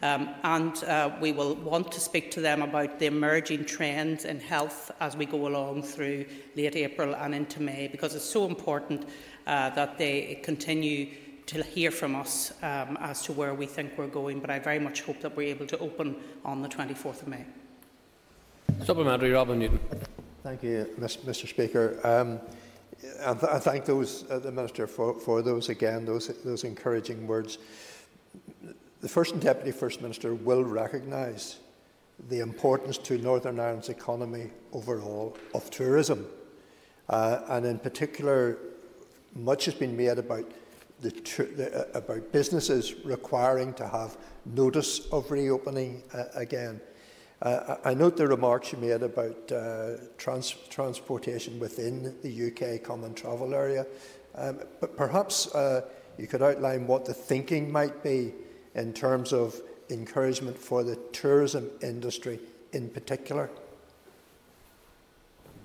[0.04, 4.40] Um, and uh, we will want to speak to them about the emerging trends in
[4.40, 6.26] health as we go along through
[6.56, 9.08] late April and into May, because it's so important
[9.46, 11.08] uh, that they continue
[11.52, 14.40] to hear from us um, as to where we think we're going.
[14.40, 17.46] But I very much hope that we're able to open on the 24th of May.
[18.86, 19.80] Supplementary, Robin Newton.
[20.44, 21.48] Thank you, Mr.
[21.48, 22.00] Speaker.
[22.04, 22.40] Um,
[23.20, 27.28] and th I thank those, uh, the Minister for, for those again, those, those encouraging
[27.28, 27.58] words.
[29.02, 31.60] The First and Deputy First Minister will recognise
[32.30, 36.26] the importance to Northern Ireland's economy overall of tourism.
[37.10, 38.58] Uh, and in particular,
[39.36, 40.46] much has been made about
[41.02, 41.10] the,
[41.56, 46.80] the, uh, about businesses requiring to have notice of reopening uh, again.
[47.42, 53.16] Uh, I note the remarks you made about uh, trans transportation within the UK common
[53.16, 53.88] travel area,
[54.36, 55.82] um, but perhaps uh,
[56.20, 58.34] you could outline what the thinking might be
[58.76, 62.40] in terms of encouragement for the tourism industry
[62.74, 63.50] in particular.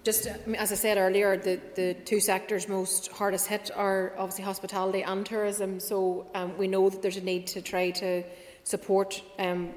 [0.07, 5.03] Just as I said earlier, the, the two sectors most hardest hit are obviously hospitality
[5.03, 5.81] and tourism.
[5.81, 8.23] So um, we know that there's a need to try to
[8.63, 9.71] support um,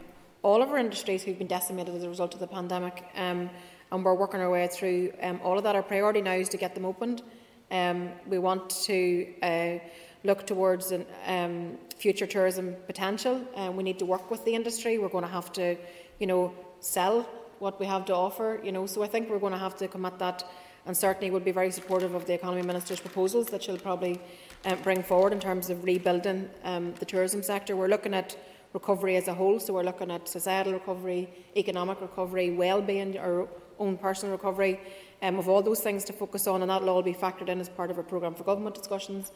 [0.43, 3.03] all of our industries who've been decimated as a result of the pandemic.
[3.15, 3.49] Um,
[3.91, 5.75] and we're working our way through um, all of that.
[5.75, 7.23] Our priority now is to get them opened.
[7.71, 9.79] Um, we want to uh,
[10.23, 13.41] look towards an, um, future tourism potential.
[13.55, 14.99] Uh, we need to work with the industry.
[14.99, 15.75] We're going to have to,
[16.19, 17.27] you know, sell
[17.59, 18.85] what we have to offer, you know.
[18.85, 20.43] So I think we're going to have to come at that
[20.85, 24.19] and certainly will be very supportive of the Economy Minister's proposals that she'll probably
[24.65, 27.75] um, bring forward in terms of rebuilding um, the tourism sector.
[27.75, 28.37] We're looking at
[28.73, 33.47] recovery as a whole, so we're looking at societal recovery, economic recovery, well-being, our
[33.77, 34.79] own personal recovery,
[35.21, 37.69] um, of all those things to focus on, and that'll all be factored in as
[37.69, 39.31] part of our programme for government discussions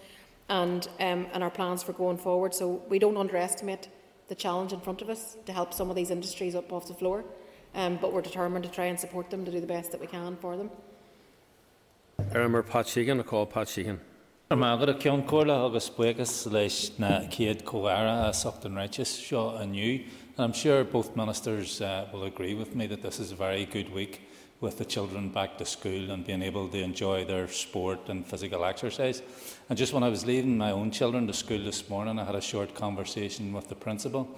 [0.49, 2.53] and, um, and our plans for going forward.
[2.53, 3.89] So we don't underestimate
[4.28, 6.93] the challenge in front of us to help some of these industries up off the
[6.93, 7.26] floor,
[7.76, 10.07] um, but we're determined to try and support them to do the best that we
[10.07, 10.69] can for them.
[12.34, 13.99] Ermer Pat Sheehan, a call Pat Sheehan.
[14.51, 20.05] Mágad a Ceann Comhairle agus buchas leis na céad cóara a Sochtan Righteous seo aniu.
[20.38, 23.65] And I'm sure both ministers uh, will agree with me that this is a very
[23.65, 24.21] good week
[24.61, 28.63] with the children back to school and being able to enjoy their sport and physical
[28.63, 29.21] exercise.
[29.69, 32.36] And just when I was leaving my own children to school this morning, I had
[32.36, 34.30] a short conversation with the principal,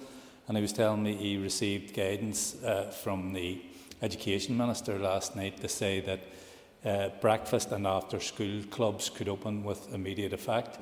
[0.48, 3.60] and he was telling me he received guidance uh, from the
[4.02, 6.20] education minister last night to say that
[6.84, 10.78] uh, breakfast and after school clubs could open with immediate effect.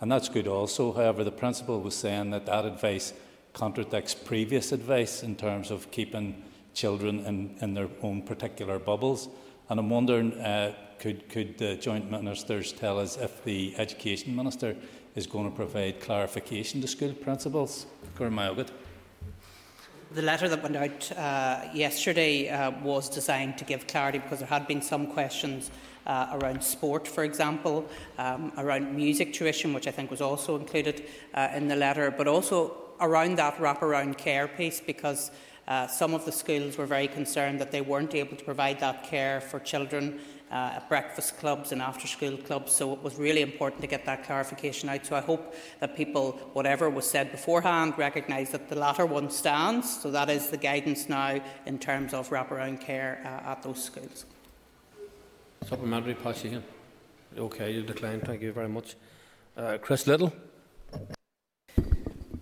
[0.00, 0.92] And that's good also.
[0.92, 3.14] However, the principal was saying that that advice
[3.54, 6.42] contradicts previous advice in terms of keeping
[6.74, 9.28] children in, in their own particular bubbles.
[9.70, 14.76] And I'm wondering, uh, could, could the joint ministers tell us if the education minister
[15.14, 17.86] is going to provide clarification to school principals?
[20.12, 24.48] The letter that went out uh, yesterday uh, was designed to give clarity because there
[24.48, 25.72] had been some questions
[26.06, 27.84] uh, around sport, for example,
[28.16, 31.04] um, around music tuition, which I think was also included
[31.34, 35.32] uh, in the letter, but also around that wraparound care piece because
[35.66, 39.02] uh, some of the schools were very concerned that they weren't able to provide that
[39.02, 40.20] care for children
[40.50, 42.72] uh, at breakfast clubs and after school clubs.
[42.72, 45.04] So it was really important to get that clarification out.
[45.04, 50.00] So I hope that people, whatever was said beforehand, recognise that the latter one stands.
[50.02, 54.26] So that is the guidance now in terms of wraparound care uh, at those schools.
[55.64, 56.34] Supplementary, Paul
[57.36, 58.20] Okay, you decline.
[58.20, 58.94] Thank you very much.
[59.56, 60.32] Uh, Chris Lyttle.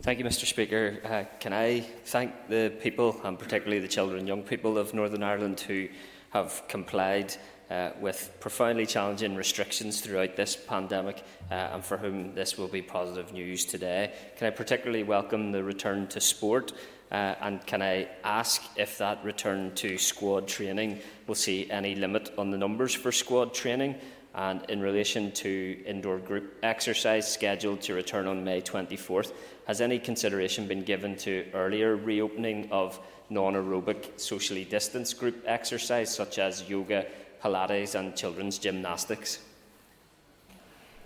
[0.03, 0.45] Thank you, Mr.
[0.45, 0.99] Speaker.
[1.03, 5.23] Uh, can I thank the people, and particularly the children and young people of Northern
[5.23, 5.89] Ireland, who
[6.31, 7.35] have complied
[7.75, 12.83] uh, with profoundly challenging restrictions throughout this pandemic, uh, and for whom this will be
[12.83, 14.13] positive news today.
[14.37, 16.73] Can I particularly welcome the return to sport?
[17.11, 22.33] Uh, and can I ask if that return to squad training will see any limit
[22.39, 23.97] on the numbers for squad training?
[24.35, 29.33] And in relation to indoor group exercise scheduled to return on May 24th,
[29.67, 33.01] has any consideration been given to earlier reopening of
[33.31, 37.07] non aerobic socially distanced group exercise such as yoga,
[37.45, 39.41] Pilates, and children's gymnastics?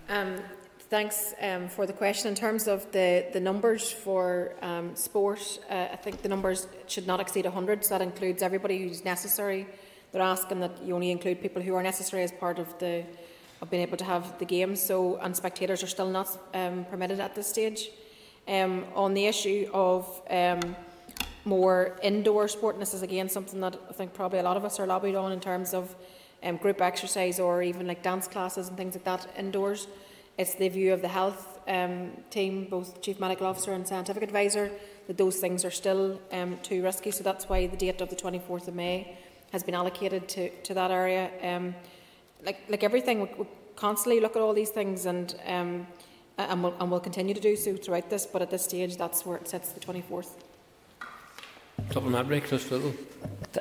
[0.09, 0.37] Um,
[0.89, 2.29] thanks um, for the question.
[2.29, 7.07] In terms of the, the numbers for um, sport, uh, I think the numbers should
[7.07, 9.67] not exceed 100, so that includes everybody who's necessary.
[10.13, 13.05] They're asking that you only include people who are necessary as part of the
[13.61, 14.81] of being able to have the games.
[14.81, 17.91] So, and spectators are still not um, permitted at this stage.
[18.47, 20.77] Um, on the issue of um,
[21.45, 24.65] more indoor sport, and this is again something that I think probably a lot of
[24.65, 25.95] us are lobbied on in terms of
[26.43, 29.89] um, group exercise or even like dance classes and things like that indoors.
[30.37, 34.71] It's the view of the health um, team, both chief medical officer and scientific advisor,
[35.07, 37.11] that those things are still um, too risky.
[37.11, 39.19] So that's why the date of the 24th of May
[39.53, 41.31] has been allocated to, to that area.
[41.43, 41.75] Um,
[42.45, 45.87] like, like everything, we, we constantly look at all these things and um,
[46.39, 49.27] and we'll, and we'll continue to do so throughout this, but at this stage, that's
[49.27, 50.31] where it sits the 24th.
[51.91, 52.95] Supplementary, Chris Lyttle.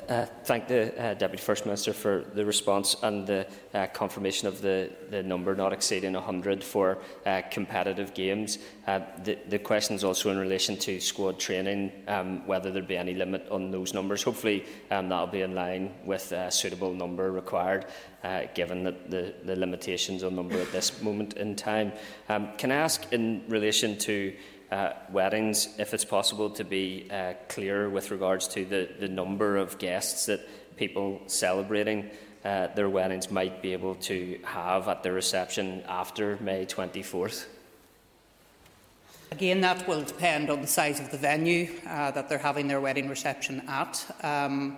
[0.10, 4.62] Uh, thank the uh, Deputy First Minister for the response and the uh, confirmation of
[4.62, 8.60] the, the number not exceeding 100 for uh, competitive games.
[8.86, 12.98] Uh, the, the question is also in relation to squad training, um, whether there be
[12.98, 14.24] any limit on those numbers.
[14.24, 17.86] Hopefully, um, that will be in line with a suitable number required,
[18.26, 21.94] uh, given that the, the limitations on number at this moment in time.
[22.28, 24.36] Um, can I ask, in relation to
[24.72, 29.58] uh, weddings, if it's possible to be uh, clear with regards to the, the number
[29.58, 30.42] of guests that
[30.78, 32.10] people celebrating
[32.44, 37.46] uh, their weddings might be able to have at the reception after May 24th?
[39.32, 42.80] Again, that will depend on the size of the venue uh, that they're having their
[42.80, 44.06] wedding reception at.
[44.24, 44.78] Um,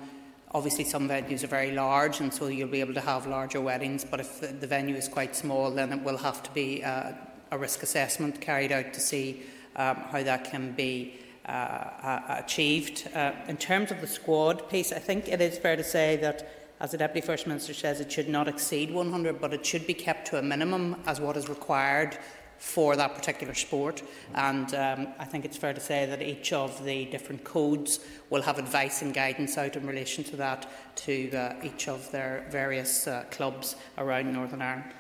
[0.52, 4.04] obviously, some venues are very large, and so you'll be able to have larger weddings.
[4.04, 7.12] But if the, venue is quite small, then it will have to be uh,
[7.52, 9.44] a risk assessment carried out to see
[9.80, 11.15] um, how that can be
[11.45, 13.07] uh, achieved.
[13.15, 16.47] Uh, in terms of the squad piece, I think it is fair to say that,
[16.80, 19.93] as the Deputy First Minister says, it should not exceed 100, but it should be
[19.93, 22.17] kept to a minimum as what is required
[22.57, 24.03] for that particular sport.
[24.36, 28.41] And um, I think it's fair to say that each of the different codes will
[28.41, 33.07] have advice and guidance out in relation to that to uh, each of their various
[33.07, 34.91] uh, clubs around Northern Ireland.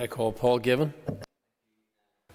[0.00, 0.94] I call Paul Givan.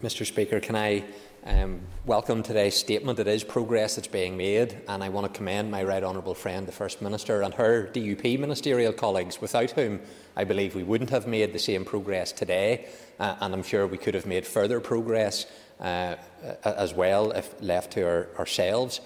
[0.01, 1.03] Mr Speaker, can I
[1.45, 3.19] um, welcome today's statement.
[3.19, 6.67] It is progress that's being made, and I want to commend my right honourable friend,
[6.67, 9.99] the First Minister, and her DUP ministerial colleagues, without whom
[10.35, 12.87] I believe we wouldn't have made the same progress today,
[13.19, 15.45] uh, and I'm sure we could have made further progress
[15.79, 16.15] uh,
[16.63, 19.01] as well if left to our, ourselves.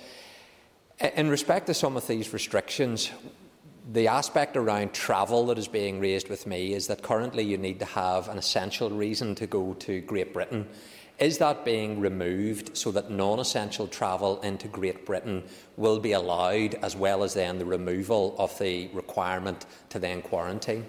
[1.00, 3.12] In respect to some of these restrictions,
[3.92, 7.80] the aspect around travel that is being raised with me is that currently you need
[7.80, 10.68] to have an essential reason to go to Great Britain.
[11.20, 15.44] Is that being removed so that non essential travel into Great Britain
[15.78, 20.86] will be allowed, as well as then the removal of the requirement to then quarantine?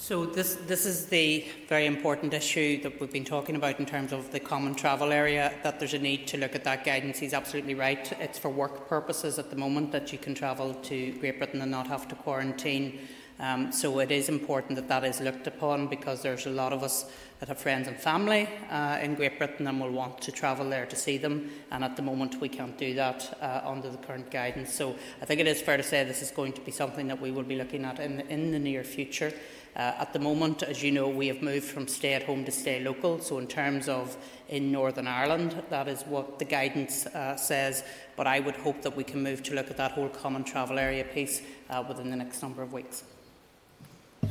[0.00, 4.12] So this, this is the very important issue that we've been talking about in terms
[4.12, 7.18] of the common travel area, that there's a need to look at that guidance.
[7.18, 8.10] He's absolutely right.
[8.20, 11.72] It's for work purposes at the moment that you can travel to Great Britain and
[11.72, 13.00] not have to quarantine.
[13.40, 16.84] Um, so it is important that that is looked upon because there's a lot of
[16.84, 20.68] us that have friends and family uh, in Great Britain and will want to travel
[20.70, 21.50] there to see them.
[21.72, 24.72] And at the moment, we can't do that uh, under the current guidance.
[24.72, 27.20] So I think it is fair to say this is going to be something that
[27.20, 29.32] we will be looking at in the, in the near future.
[29.78, 32.50] Uh, at the moment, as you know, we have moved from stay at home to
[32.50, 33.20] stay local.
[33.20, 34.16] So, in terms of
[34.48, 37.84] in Northern Ireland, that is what the guidance uh, says.
[38.16, 40.80] But I would hope that we can move to look at that whole common travel
[40.80, 43.04] area piece uh, within the next number of weeks.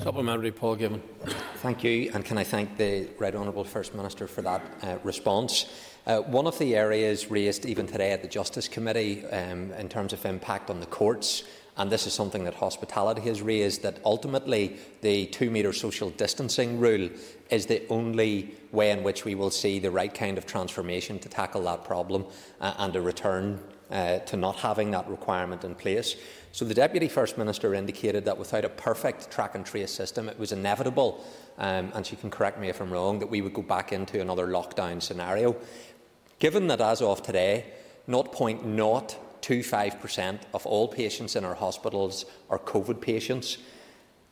[0.03, 1.01] Supplementary, Paul Givan.
[1.55, 5.65] Thank you, and can I thank the Right Honourable First Minister for that uh, response.
[6.05, 10.11] Uh, one of the areas raised even today at the Justice Committee um, in terms
[10.11, 11.43] of impact on the courts,
[11.77, 16.79] and this is something that hospitality has raised, that ultimately the two metre social distancing
[16.79, 17.09] rule
[17.49, 21.29] is the only way in which we will see the right kind of transformation to
[21.29, 22.25] tackle that problem
[22.59, 23.59] uh, and a return
[23.91, 26.15] uh, to not having that requirement in place.
[26.51, 30.39] So the Deputy First Minister indicated that without a perfect track and trace system, it
[30.39, 31.23] was inevitable,
[31.57, 34.19] um, and she can correct me if I'm wrong, that we would go back into
[34.19, 35.55] another lockdown scenario.
[36.39, 37.65] Given that as of today,
[39.47, 43.57] 0.025% of all patients in our hospitals are COVID patients,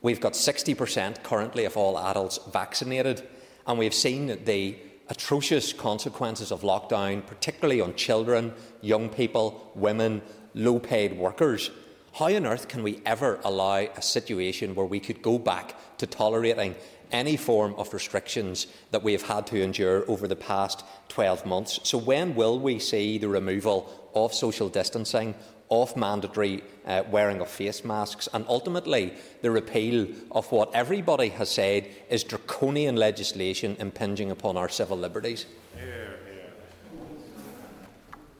[0.01, 3.23] we've got 60% currently of all adults vaccinated,
[3.65, 4.75] and we've seen the
[5.07, 10.21] atrocious consequences of lockdown, particularly on children, young people, women,
[10.53, 11.71] low paid workers.
[12.13, 16.07] How on earth can we ever allow a situation where we could go back to
[16.07, 16.75] tolerating
[17.11, 21.79] any form of restrictions that we have had to endure over the past 12 months?
[21.83, 25.35] So, when will we see the removal of social distancing,
[25.69, 31.49] of mandatory uh, wearing of face masks, and ultimately the repeal of what everybody has
[31.49, 35.45] said is draconian legislation impinging upon our civil liberties?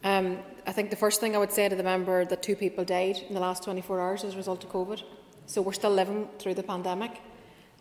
[0.04, 2.86] Um, I think the first thing I would say to the member that two people
[2.86, 5.02] died in the last 24 hours as a result of COVID.
[5.48, 7.22] So we're still living through the pandemic.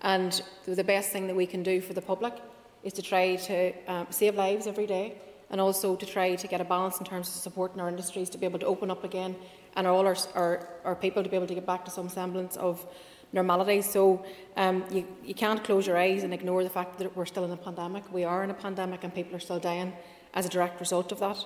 [0.02, 2.34] And the best thing that we can do for the public
[2.82, 5.18] is to try to um, save lives every day
[5.54, 8.36] and also to try to get a balance in terms of supporting our industries to
[8.36, 9.36] be able to open up again
[9.76, 12.56] and all our, our, our people to be able to get back to some semblance
[12.56, 12.84] of
[13.32, 13.80] normality.
[13.80, 14.24] So
[14.56, 17.52] um, you, you can't close your eyes and ignore the fact that we're still in
[17.52, 18.12] a pandemic.
[18.12, 19.92] We are in a pandemic and people are still dying
[20.34, 21.44] as a direct result of that.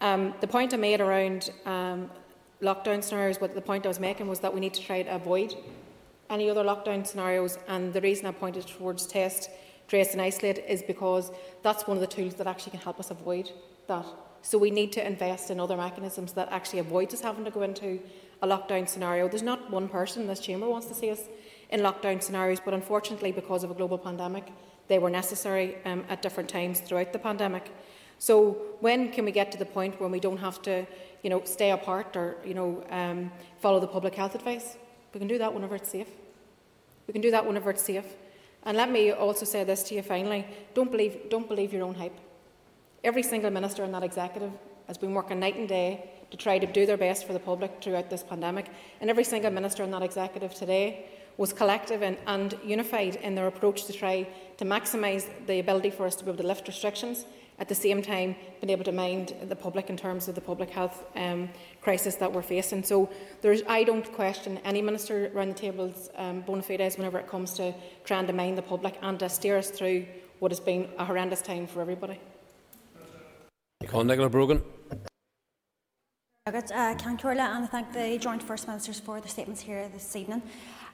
[0.00, 2.10] Um, the point I made around um,
[2.62, 5.14] lockdown scenarios, what the point I was making was that we need to try to
[5.14, 5.54] avoid
[6.30, 7.58] any other lockdown scenarios.
[7.68, 9.50] And the reason I pointed towards test,
[9.88, 11.30] trace, and isolate is because
[11.62, 13.50] that's one of the tools that actually can help us avoid
[13.86, 14.06] that.
[14.42, 17.62] So we need to invest in other mechanisms that actually avoid us having to go
[17.62, 18.00] into
[18.42, 19.26] a lockdown scenario.
[19.28, 21.20] There's not one person in this chamber wants to see us
[21.70, 24.46] in lockdown scenarios, but unfortunately, because of a global pandemic,
[24.88, 27.70] they were necessary um, at different times throughout the pandemic.
[28.18, 30.86] So when can we get to the point when we don't have to,
[31.22, 33.30] you know, stay apart or, you know, um,
[33.60, 34.76] follow the public health advice?
[35.12, 36.08] We can do that whenever it's safe.
[37.06, 38.04] We can do that whenever it's safe.
[38.64, 41.94] And let me also say this to you finally: don't believe, don't believe your own
[41.94, 42.18] hype.
[43.02, 44.52] Every single minister in that executive
[44.86, 47.82] has been working night and day to try to do their best for the public
[47.82, 48.66] throughout this pandemic,
[49.00, 51.06] and every single minister in that executive today
[51.36, 56.06] was collective and, and unified in their approach to try to maximise the ability for
[56.06, 57.26] us to be able to lift restrictions
[57.58, 60.70] at the same time being able to mind the public in terms of the public
[60.70, 61.48] health um,
[61.84, 62.82] crisis that we're facing.
[62.82, 63.10] So
[63.42, 67.52] there's, I don't question any minister around the table's um, bona fides whenever it comes
[67.54, 67.74] to
[68.04, 70.06] trying to mind the public and to steer us through
[70.38, 72.18] what has been a horrendous time for everybody.
[73.82, 74.62] Nicola Brogan.
[76.46, 80.42] Agad, uh, and I thank the Joint First Ministers for their statements here this evening.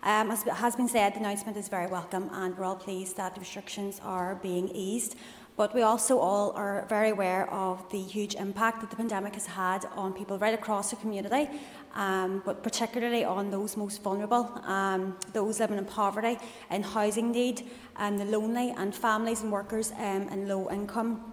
[0.02, 3.34] Um, as has been said, the announcement is very welcome and we're all pleased that
[3.34, 5.16] the restrictions are being eased.
[5.60, 9.44] But we also all are very aware of the huge impact that the pandemic has
[9.44, 11.50] had on people right across the community,
[11.94, 16.38] um, but particularly on those most vulnerable, um, those living in poverty
[16.70, 21.30] and housing need, and the lonely, and families and workers um, in low income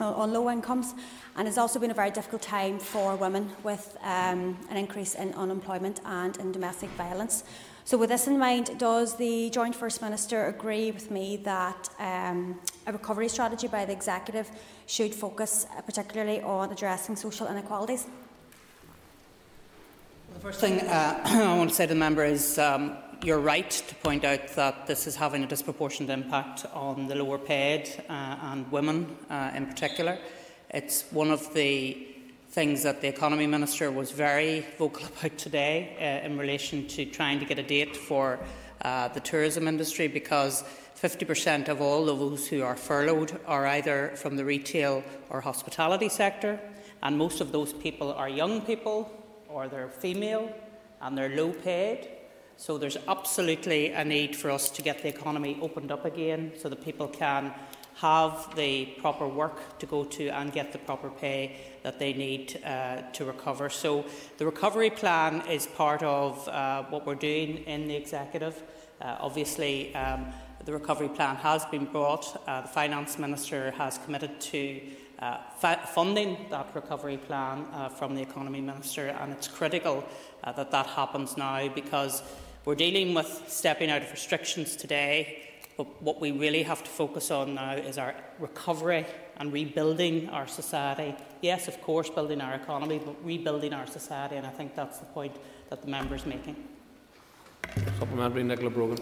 [0.00, 0.94] uh, on low incomes.
[1.34, 5.34] And it's also been a very difficult time for women with um, an increase in
[5.34, 7.42] unemployment and in domestic violence.
[7.86, 12.58] So, with this in mind, does the Joint First Minister agree with me that um,
[12.84, 14.50] a recovery strategy by the Executive
[14.88, 18.08] should focus uh, particularly on addressing social inequalities?
[20.34, 23.70] The first thing uh, I want to say to the member is um, you're right
[23.70, 28.36] to point out that this is having a disproportionate impact on the lower paid uh,
[28.42, 30.18] and women uh, in particular.
[30.70, 32.15] It's one of the
[32.56, 37.38] things that the Economy Minister was very vocal about today uh, in relation to trying
[37.38, 38.40] to get a date for
[38.80, 40.64] uh, the tourism industry because
[40.98, 46.58] 50% of all those who are furloughed are either from the retail or hospitality sector,
[47.02, 49.12] and most of those people are young people
[49.50, 50.50] or they're female
[51.02, 52.08] and they're low paid.
[52.56, 56.70] So there's absolutely a need for us to get the economy opened up again so
[56.70, 57.52] that people can
[57.96, 62.60] have the proper work to go to and get the proper pay that they need
[62.62, 63.70] uh, to recover.
[63.70, 64.04] So
[64.36, 68.62] the recovery plan is part of uh, what we're doing in the executive.
[69.00, 70.26] Uh, obviously, um,
[70.66, 72.42] the recovery plan has been brought.
[72.46, 74.80] Uh, the finance minister has committed to
[75.18, 75.38] uh,
[75.94, 80.04] funding that recovery plan uh, from the economy minister, and it's critical
[80.44, 82.22] that that happens now because
[82.66, 85.45] we're dealing with stepping out of restrictions today.
[85.76, 89.04] But what we really have to focus on now is our recovery
[89.36, 91.14] and rebuilding our society.
[91.42, 95.04] Yes, of course, building our economy, but rebuilding our society, and I think that's the
[95.06, 95.36] point
[95.68, 96.56] that the member is making.
[97.98, 98.96] Supplementary, Nicola Brogan.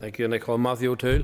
[0.00, 0.24] Thank you.
[0.24, 1.22] And I call Matthew O'Toole.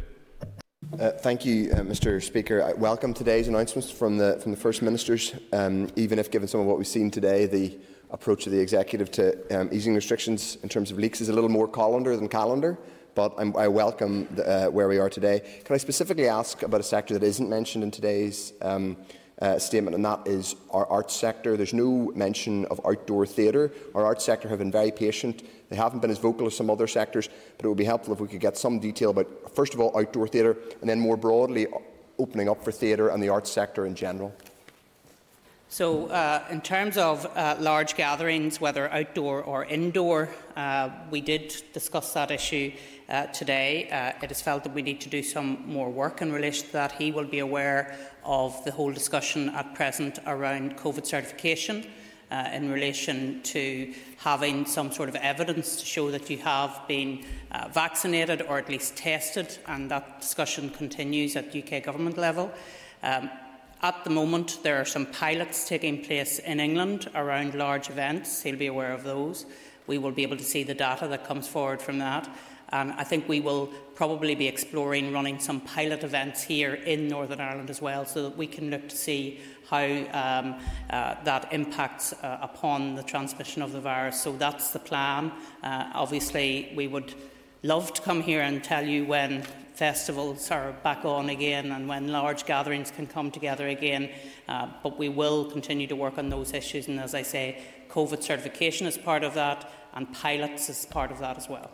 [0.98, 2.22] Uh, thank you, uh, Mr.
[2.22, 2.62] Speaker.
[2.62, 5.34] I welcome today's announcements from the from the First Ministers.
[5.52, 7.78] Um, even if, given some of what we've seen today, the
[8.10, 11.50] approach of the executive to um, easing restrictions in terms of leaks is a little
[11.50, 12.78] more colander than calendar,
[13.14, 15.40] but I'm, i welcome the, uh, where we are today.
[15.64, 18.96] Can I specifically ask about a sector that isn't mentioned in today's um,
[19.40, 21.56] uh, statement, and that is our arts sector.
[21.56, 23.70] There's no mention of outdoor theatre.
[23.94, 25.44] Our arts sector have been very patient.
[25.68, 28.20] They haven't been as vocal as some other sectors, but it would be helpful if
[28.20, 31.66] we could get some detail about, first of all, outdoor theatre, and then more broadly,
[32.18, 34.34] opening up for theatre and the arts sector in general.
[35.70, 41.62] So, uh, in terms of uh, large gatherings, whether outdoor or indoor, uh, we did
[41.74, 42.72] discuss that issue
[43.10, 43.86] uh, today.
[43.90, 46.72] Uh, it is felt that we need to do some more work in relation to
[46.72, 46.92] that.
[46.92, 51.86] He will be aware of the whole discussion at present around COVID certification.
[52.30, 57.24] Uh, in relation to having some sort of evidence to show that you have been
[57.72, 62.52] vaccinated or at least tested, and that discussion continues at UK government level.
[63.02, 63.30] Um,
[63.80, 68.42] At the moment, there are some pilots taking place in England around large events.
[68.42, 69.46] He'll be aware of those.
[69.86, 72.28] We will be able to see the data that comes forward from that.
[72.70, 77.40] And I think we will probably be exploring running some pilot events here in Northern
[77.40, 79.38] Ireland as well, so that we can look to see
[79.70, 80.60] how um,
[80.90, 84.20] uh, that impacts uh, upon the transmission of the virus.
[84.20, 85.30] So that's the plan.
[85.62, 87.14] Uh, obviously, we would
[87.62, 89.42] love to come here and tell you when
[89.74, 94.10] festivals are back on again and when large gatherings can come together again.
[94.48, 96.88] Uh, but we will continue to work on those issues.
[96.88, 101.18] And as I say, COVID certification is part of that, and pilots is part of
[101.20, 101.70] that as well.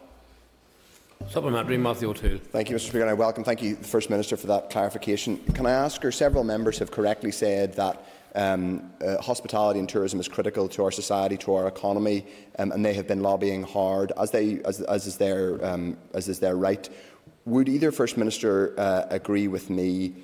[1.31, 2.39] Supplementary, Matthew O'Toole.
[2.39, 2.89] Thank you, Mr.
[2.89, 3.45] Speaker, and I welcome.
[3.45, 5.39] Thank you, the First Minister, for that clarification.
[5.55, 6.13] Can I ask her?
[6.13, 8.05] Several members have correctly said that
[8.35, 12.27] um, uh, hospitality and tourism is critical to our society, to our economy,
[12.59, 16.29] um, and they have been lobbying hard, as, they, as, as, is, their, um, as
[16.29, 16.89] is their right.
[17.45, 20.15] Would either First Minister uh, agree with me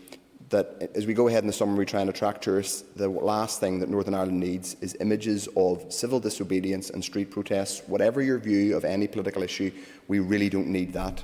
[0.48, 3.60] that as we go ahead in the summer, we try and attract tourists, the last
[3.60, 7.82] thing that Northern Ireland needs is images of civil disobedience and street protests.
[7.86, 9.70] Whatever your view of any political issue,
[10.08, 11.22] we really don't need that.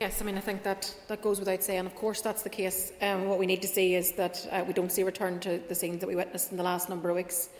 [0.00, 1.84] Yes, I mean, I think that, that goes without saying.
[1.84, 2.90] Of course, that's the case.
[3.02, 5.60] Um, what we need to see is that uh, we don't see a return to
[5.68, 7.50] the scenes that we witnessed in the last number of weeks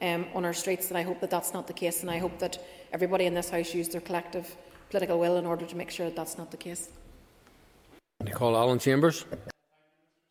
[0.00, 2.38] um, on our streets, and I hope that that's not the case, and I hope
[2.38, 2.56] that
[2.94, 4.56] everybody in this House use their collective
[4.88, 6.88] political will in order to make sure that that's not the case.
[8.26, 9.26] I call Alan Chambers.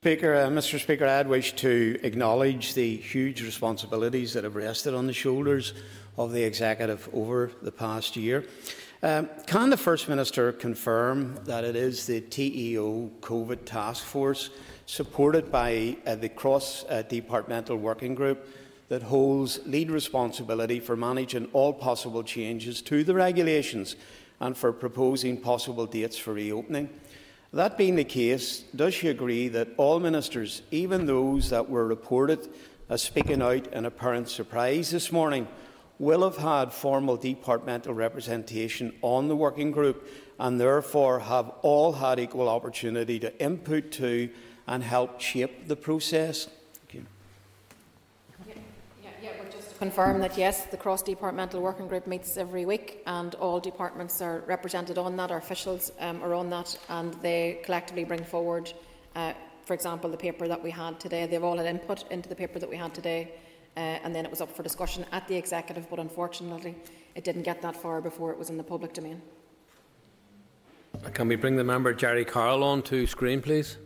[0.01, 0.79] Speaker, uh, Mr.
[0.79, 5.75] Speaker, I'd wish to acknowledge the huge responsibilities that have rested on the shoulders
[6.17, 8.45] of the executive over the past year.
[9.01, 14.49] Um, can the First Minister confirm that it is the TEO COVID Task Force,
[14.87, 18.45] supported by uh, the Cross uh, Departmental Working Group,
[18.89, 23.95] that holds lead responsibility for managing all possible changes to the regulations
[24.41, 26.89] and for proposing possible dates for reopening?
[27.53, 32.49] That being the case, does she agree that all ministers, even those that were reported
[32.89, 35.47] as speaking out in apparent surprise this morning,
[35.99, 40.07] will have had formal departmental representation on the working group
[40.39, 44.29] and therefore have all had equal opportunity to input to
[44.65, 46.47] and help shape the process?
[46.87, 47.05] thank you.
[49.51, 53.59] just to confirm that yes, the cross departmental working group meets every week and all
[53.59, 58.23] departments are represented on that, our officials um, are on that, and they collectively bring
[58.23, 58.71] forward,
[59.15, 59.33] uh,
[59.65, 61.25] for example, the paper that we had today.
[61.25, 63.33] They've all had input into the paper that we had today
[63.79, 66.75] uh, and then it was up for discussion at the executive, but unfortunately
[67.15, 69.21] it didn't get that far before it was in the public domain.
[71.13, 73.77] Can we bring the member Gerry Carroll on to screen, please?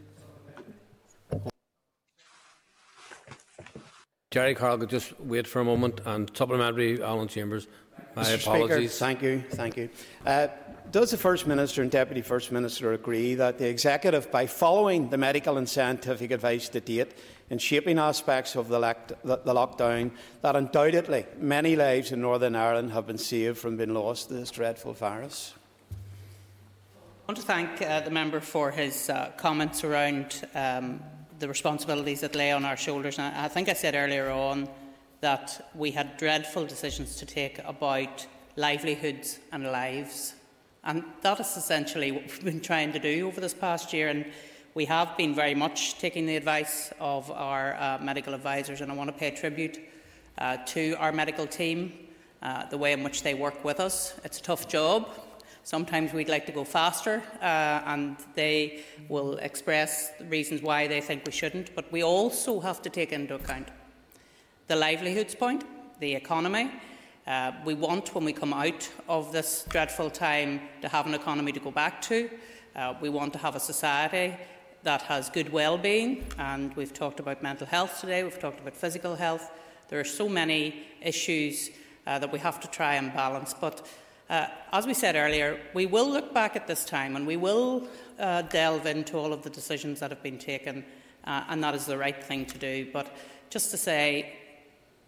[4.32, 7.68] Gerry Carroll could just wait for a moment and supplementary Alan Chambers.
[8.16, 8.42] My Mr.
[8.42, 8.94] apologies.
[8.94, 9.44] Speaker, thank you.
[9.52, 9.90] Thank you.
[10.26, 10.48] Uh,
[10.90, 15.18] does the First Minister and Deputy First Minister agree that the Executive, by following the
[15.18, 17.14] medical and scientific advice to date,
[17.50, 23.18] in shaping aspects of the, lockdown that undoubtedly many lives in Northern Ireland have been
[23.18, 25.54] saved from being lost to this dreadful virus.
[25.92, 31.00] I want to thank uh, the member for his uh, comments around um,
[31.40, 33.18] the responsibilities that lay on our shoulders.
[33.18, 34.68] And I think I said earlier on
[35.22, 40.34] that we had dreadful decisions to take about livelihoods and lives.
[40.84, 44.10] And that is essentially what we've been trying to do over this past year.
[44.10, 44.26] And
[44.76, 48.96] we have been very much taking the advice of our uh, medical advisors, and I
[48.96, 49.80] want to pay tribute
[50.40, 51.94] uh, to our medical team,
[52.42, 54.20] uh, the way in which they work with us.
[54.24, 55.10] It's a tough job.
[55.64, 61.24] Sometimes we'd like to go faster, uh, and they will express reasons why they think
[61.24, 61.76] we shouldn't.
[61.76, 63.68] But we also have to take into account
[64.68, 65.64] the livelihoods point,
[66.00, 66.72] the economy.
[67.28, 71.52] Uh, we want, when we come out of this dreadful time, to have an economy
[71.52, 72.28] to go back to.
[72.76, 74.36] Uh, we want to have a society
[74.84, 79.16] that has good well-being, and we've talked about mental health today, we've talked about physical
[79.16, 79.50] health.
[79.88, 81.70] There are so many issues
[82.06, 83.54] uh, that we have to try and balance.
[83.54, 83.88] But
[84.30, 87.88] uh, as we said earlier, we will look back at this time and we will
[88.20, 90.84] uh, delve into all of the decisions that have been taken,
[91.24, 92.88] uh, and that is the right thing to do.
[92.92, 93.16] But
[93.50, 94.34] just to say,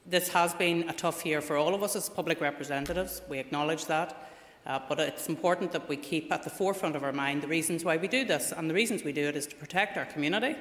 [0.05, 3.21] this has been a tough year for all of us as public representatives.
[3.27, 4.31] We acknowledge that.
[4.65, 7.85] Uh, but it's important that we keep at the forefront of our mind the reasons
[7.85, 8.51] why we do this.
[8.51, 10.55] And the reasons we do it is to protect our community,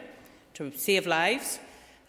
[0.54, 1.58] to save lives,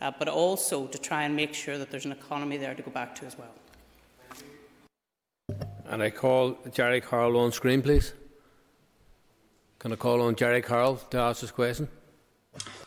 [0.02, 2.92] uh, but also to try and make sure that there's an economy there to go
[2.92, 3.54] back to as well.
[5.88, 8.14] And I call Gerry Carroll on screen, please.
[9.80, 11.88] Can I call on Gerry Carroll to ask this question?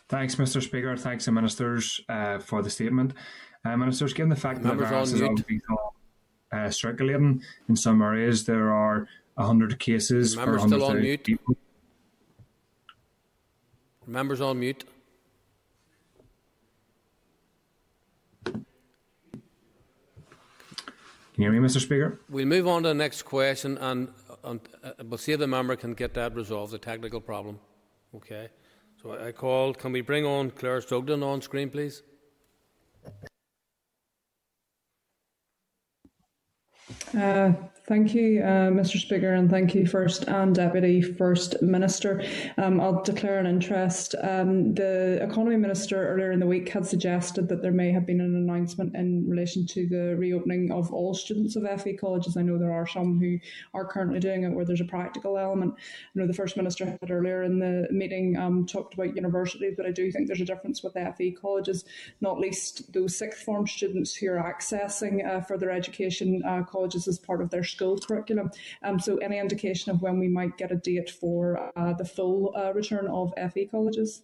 [0.08, 0.62] Thanks, Mr.
[0.62, 0.96] Speaker.
[0.96, 3.14] Thanks the ministers uh, for the statement.
[3.64, 5.60] Uh, ministers, given the fact that the virus is obviously
[6.52, 8.44] uh, circulating in some areas.
[8.44, 11.56] There are 100 cases Remember per 100,000 people.
[14.06, 14.84] Members on mute.
[21.38, 21.80] Can you hear me, Mr.
[21.80, 22.18] Speaker?
[22.28, 24.08] We'll move on to the next question, and,
[24.42, 27.60] and uh, we'll see if the member can get that resolved, the technical problem.
[28.16, 28.48] Okay.
[29.00, 29.78] So I called.
[29.78, 32.02] Can we bring on Claire Sugden on screen, please?
[37.16, 37.52] Uh,
[37.88, 38.98] thank you, uh, Mr.
[38.98, 42.22] Speaker, and thank you, First and Deputy First Minister.
[42.58, 44.14] Um, I'll declare an interest.
[44.22, 48.20] Um, the Economy Minister earlier in the week had suggested that there may have been
[48.20, 52.36] an announcement in relation to the reopening of all students of FE colleges.
[52.36, 53.38] I know there are some who
[53.72, 55.72] are currently doing it where there's a practical element.
[55.78, 59.86] I know the First Minister had earlier in the meeting um, talked about universities, but
[59.86, 61.86] I do think there's a difference with FE colleges,
[62.20, 67.18] not least those sixth form students who are accessing uh, further education uh, colleges as
[67.18, 68.50] part of their school curriculum.
[68.82, 71.38] Um, so, any indication of when we might get a date for
[71.76, 74.22] uh, the full uh, return of FE colleges?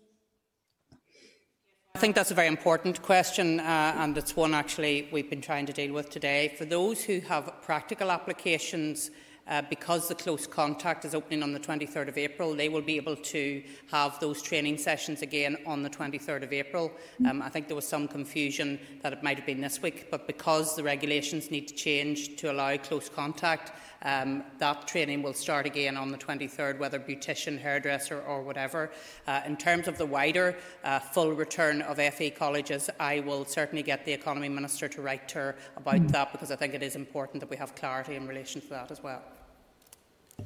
[1.96, 5.66] I think that's a very important question, uh, and it's one actually we've been trying
[5.66, 6.52] to deal with today.
[6.58, 9.10] For those who have practical applications
[9.46, 12.96] uh, because the close contact is opening on the 23rd of April, they will be
[12.96, 16.90] able to have those training sessions again on the 23rd of April.
[17.28, 20.26] Um, I think there was some confusion that it might have been this week, but
[20.26, 23.72] because the regulations need to change to allow close contact,
[24.02, 28.90] um, that training will start again on the 23rd, whether beautician, hairdresser or whatever.
[29.26, 33.82] Uh, in terms of the wider uh, full return of FE colleges, I will certainly
[33.82, 36.10] get the Economy Minister to write to her about mm.
[36.12, 38.90] that because I think it is important that we have clarity in relation to that
[38.90, 39.22] as well.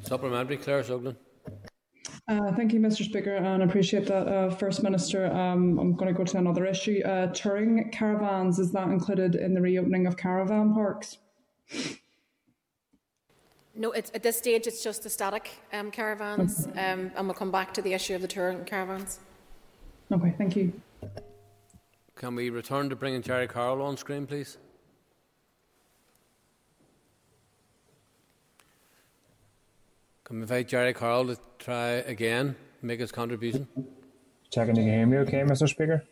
[0.02, 1.16] Supplementary, Claire Sugden.
[2.28, 3.05] Uh, thank you, Mr.
[3.05, 4.28] Speaker, and I appreciate that.
[4.28, 7.01] Uh, First Minister, um, I'm going to go to another issue.
[7.05, 11.19] Uh, touring caravans, is that included in the reopening of caravan parks?
[13.74, 16.90] No, it's, at this stage it's just the static um, caravans, Okay.
[16.90, 19.20] um, and we'll come back to the issue of the touring caravans.
[20.12, 20.73] Okay, thank you.
[22.16, 24.59] Can we return to bringing Gerry Carroll on screen, please?
[30.29, 33.67] Can we invite Gerry Carroll to try again, make his contribution?
[34.51, 35.67] Checking you can hear me okay, Mr.
[35.67, 36.05] Speaker?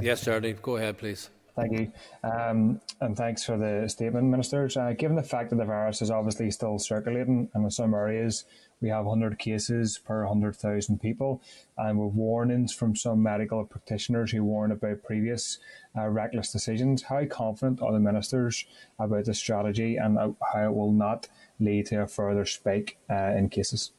[0.00, 0.52] Yes, certainly.
[0.62, 1.28] Go ahead, please.
[1.56, 1.92] Thank you.
[2.22, 4.76] Um, and thanks for the statement, Ministers.
[4.76, 8.44] Uh, given the fact that the virus is obviously still circulating, and in some areas
[8.80, 11.42] we have 100 cases per 100,000 people,
[11.76, 15.58] and with warnings from some medical practitioners who warn about previous
[15.98, 18.66] uh, reckless decisions, how confident are the Ministers
[19.00, 21.26] about the strategy and how it will not
[21.60, 23.92] lead to a further spike uh, in cases?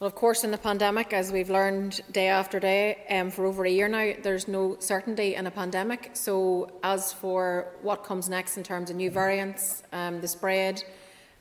[0.00, 3.66] Well, of course, in the pandemic, as we've learned day after day, um, for over
[3.66, 6.12] a year now, there's no certainty in a pandemic.
[6.14, 10.82] So, as for what comes next in terms of new variants, um, the spread,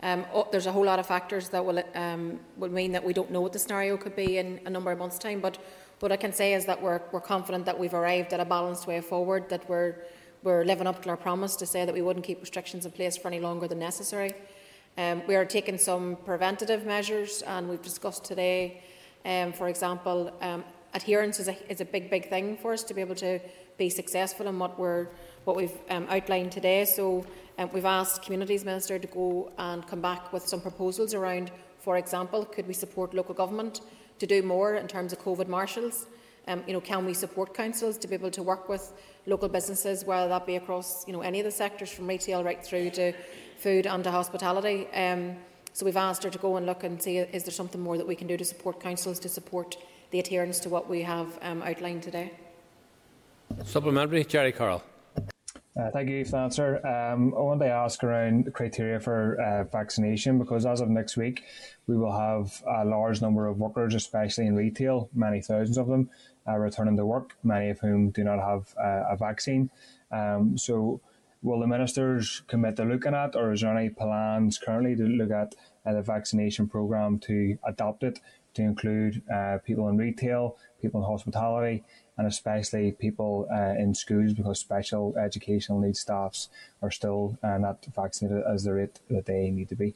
[0.02, 3.14] um, oh, there's a whole lot of factors that will um, will mean that we
[3.14, 5.40] don't know what the scenario could be in a number of months' time.
[5.40, 5.58] But
[6.02, 8.88] what I can say is that we're, we're confident that we've arrived at a balanced
[8.88, 9.48] way forward.
[9.48, 9.96] That we're
[10.44, 13.18] we're living up to our promise to say that we wouldn't keep restrictions in place
[13.18, 14.34] for any longer than necessary.
[14.98, 18.82] Um, we are taking some preventative measures, and we've discussed today,
[19.26, 20.64] um, for example, um,
[20.94, 23.40] adherence is a, is a big, big thing for us to be able to
[23.78, 25.08] be successful in what we're
[25.46, 26.86] what we've um, outlined today.
[26.86, 27.26] So
[27.58, 31.98] um, we've asked Communities Minister to go and come back with some proposals around, for
[31.98, 33.82] example, could we support local government
[34.20, 36.08] to do more in terms of COVID marshals?
[36.50, 38.92] Um, you know, can we support councils to be able to work with
[39.28, 42.62] local businesses, whether that be across you know any of the sectors from retail right
[42.66, 43.14] through to
[43.60, 44.88] food and to hospitality?
[44.88, 45.36] Um,
[45.74, 48.08] so we've asked her to go and look and see is there something more that
[48.08, 49.78] we can do to support councils to support
[50.10, 52.32] the adherence to what we have um, outlined today.
[53.64, 54.82] Supplementary, Gerry Carroll.
[55.80, 56.86] Uh, thank you for the answer.
[56.86, 61.16] Um, I want to ask around the criteria for uh, vaccination because as of next
[61.16, 61.44] week,
[61.88, 66.10] we will have a large number of workers, especially in retail, many thousands of them,
[66.50, 69.70] uh, returning to work, many of whom do not have uh, a vaccine.
[70.12, 71.02] Um, so,
[71.42, 75.32] will the ministers commit to looking at, or is there any plans currently to look
[75.32, 75.56] at
[75.86, 78.20] uh, the vaccination programme to adopt it
[78.56, 81.84] to include uh, people in retail, people in hospitality,
[82.18, 86.50] and especially people uh, in schools because special educational needs staffs
[86.82, 89.96] are still uh, not vaccinated as the rate that they need to be.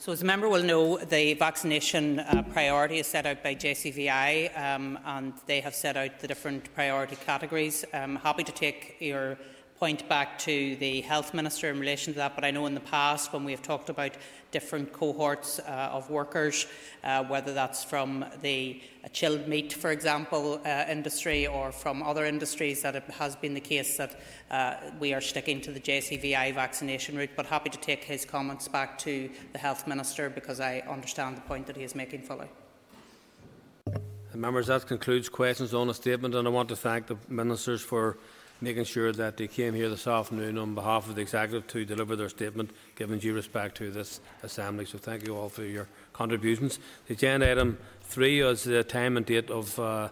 [0.00, 4.58] So, as a member will know, the vaccination uh, priority is set out by JCVI,
[4.58, 7.84] um, and they have set out the different priority categories.
[7.92, 9.36] I'm happy to take your
[9.80, 12.34] point back to the health minister in relation to that.
[12.34, 14.12] But I know in the past, when we have talked about
[14.50, 16.66] different cohorts uh, of workers,
[17.02, 18.82] uh, whether that's from the
[19.14, 23.60] chilled meat, for example, uh, industry, or from other industries, that it has been the
[23.60, 24.20] case that
[24.50, 27.30] uh, we are sticking to the JCVI vaccination route.
[27.34, 31.42] But happy to take his comments back to the health minister because I understand the
[31.42, 32.48] point that he is making fully.
[34.34, 38.18] Members, that concludes questions on the statement, and I want to thank the ministers for
[38.60, 42.16] making sure that they came here this afternoon on behalf of the Executive to deliver
[42.16, 44.84] their statement, giving due respect to this Assembly.
[44.84, 46.78] So thank you all for your contributions.
[47.06, 50.08] The agenda item three is the time and date of, uh,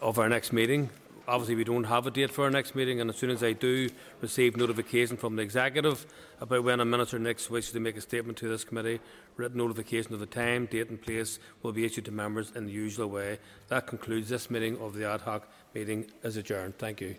[0.00, 0.90] of our next meeting.
[1.26, 3.52] Obviously, we don't have a date for our next meeting, and as soon as I
[3.52, 3.88] do
[4.20, 6.04] receive notification from the Executive
[6.38, 9.00] about when a Minister next wishes to make a statement to this committee,
[9.36, 12.72] written notification of the time, date and place will be issued to members in the
[12.72, 13.38] usual way.
[13.68, 16.76] That concludes this meeting of the ad hoc meeting as adjourned.
[16.76, 17.16] Thank you.